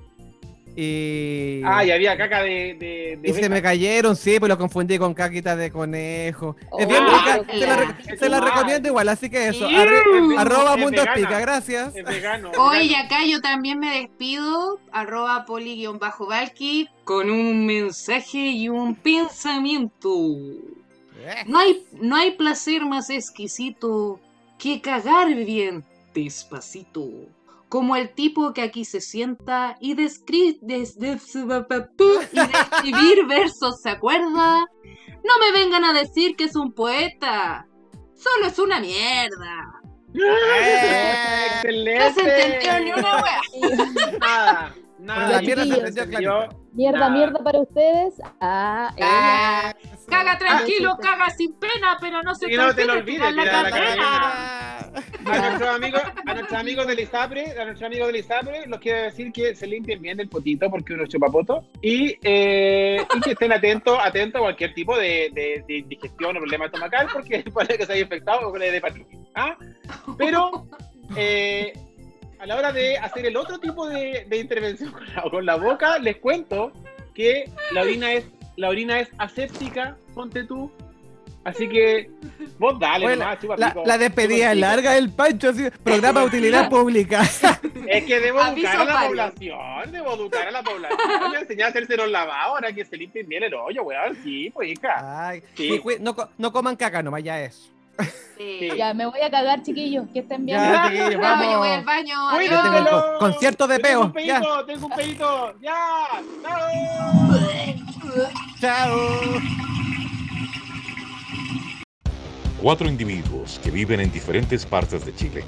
[0.80, 1.61] y...
[1.65, 2.75] Ah, y había caca de.
[2.75, 6.55] de, de Y se me cayeron, sí, pues lo confundí con caquita de conejo.
[6.59, 8.15] es Oh, bien rica, qué se la, re- rica.
[8.17, 9.67] se la recomiendo igual, así que eso.
[9.67, 11.13] Arri- arroba es vegana.
[11.15, 11.95] pica, gracias.
[11.95, 12.51] Es vegano.
[12.59, 13.05] Hoy vegano.
[13.05, 20.09] acá yo también me despido, arroba poli-valky, con un mensaje y un pensamiento.
[21.19, 24.19] Eh, No hay, no hay placer más exquisito
[24.59, 27.09] que cagar bien despacito.
[27.70, 33.82] Como el tipo que aquí se sienta y descri- des- des- y de escribir versos
[33.82, 34.65] se acuerda.
[35.24, 37.68] No me vengan a decir que es un poeta.
[38.15, 39.82] Solo es una mierda.
[41.55, 41.99] ¡Excelente!
[41.99, 43.41] No se entendió ni una wea.
[44.20, 46.49] Nada, Nada, la mierda se clarita.
[46.74, 47.11] Mierda, Nada.
[47.11, 48.13] mierda para ustedes.
[48.39, 49.74] Ah, Ah,
[50.07, 53.36] caga tranquilo, Ah, caga sin pena, pero no se Y no te lo olvide olvides,
[53.36, 54.76] la la cadena.
[55.26, 59.32] A nuestros amigos, a nuestros del ISAPRE, a nuestros amigos del ISAPRE, los quiero decir
[59.32, 63.52] que se limpien bien el potito porque uno es chupapoto y, eh, y que estén
[63.52, 67.86] atentos, atentos a cualquier tipo de, de, de indigestión o problema estomacal porque puede que
[67.86, 69.20] se haya infectado con el hepatitis.
[69.36, 69.58] ¿ah?
[70.18, 70.68] Pero
[71.16, 71.74] eh,
[72.40, 75.56] a la hora de hacer el otro tipo de, de intervención con la, con la
[75.56, 76.72] boca, les cuento
[77.14, 78.26] que la orina es
[78.58, 80.72] la orina es aséptica, ponte tú.
[81.48, 82.10] Así que
[82.60, 86.20] vos dale, Oye, nomás, chupa La, pico, la despedida chupa larga del Pancho, así, programa
[86.22, 87.22] de utilidad pública.
[87.88, 91.00] Es que debo Aviso educar a la población, debo educar a la población.
[91.32, 94.18] Me enseñé a hacerse los lavados, ahora que se limpien bien el hoyo, weón.
[94.26, 95.28] Sí, pues hija.
[95.30, 95.82] Ay, Sí.
[96.02, 97.72] no, no coman caca nomás, ya es.
[98.38, 98.70] Sí.
[98.78, 100.06] Ya, me voy a cagar, chiquillos.
[100.14, 100.60] Que estén bien.
[100.60, 101.45] Ya, Ya, vamos.
[101.50, 102.18] yo voy al baño.
[103.20, 104.02] Concierto de Yo Tengo peo.
[104.02, 105.54] un pedito, tengo un pedito.
[105.62, 106.08] Ya.
[106.43, 107.38] ¡Chao!
[108.60, 109.76] Chao.
[112.62, 115.43] Cuatro individuos que viven en diferentes partes de Chile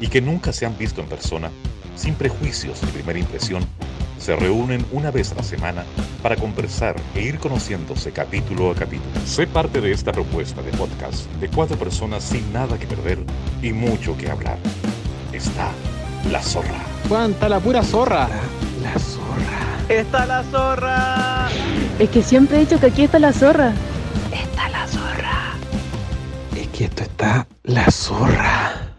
[0.00, 1.50] y que nunca se han visto en persona,
[1.96, 3.66] sin prejuicios ni primera impresión,
[4.16, 5.84] se reúnen una vez a la semana
[6.22, 9.10] para conversar e ir conociéndose capítulo a capítulo.
[9.26, 13.18] Sé parte de esta propuesta de podcast de cuatro personas sin nada que perder
[13.60, 14.58] y mucho que hablar.
[15.32, 15.72] Está
[16.30, 16.84] La Zorra.
[17.08, 18.28] ¿Cuánta la pura zorra?
[18.28, 19.88] La, la zorra.
[19.88, 21.48] ¡Está la zorra!
[21.98, 23.72] Es que siempre he dicho que aquí está la zorra.
[24.32, 24.46] Es
[26.84, 28.91] esto está la zorra.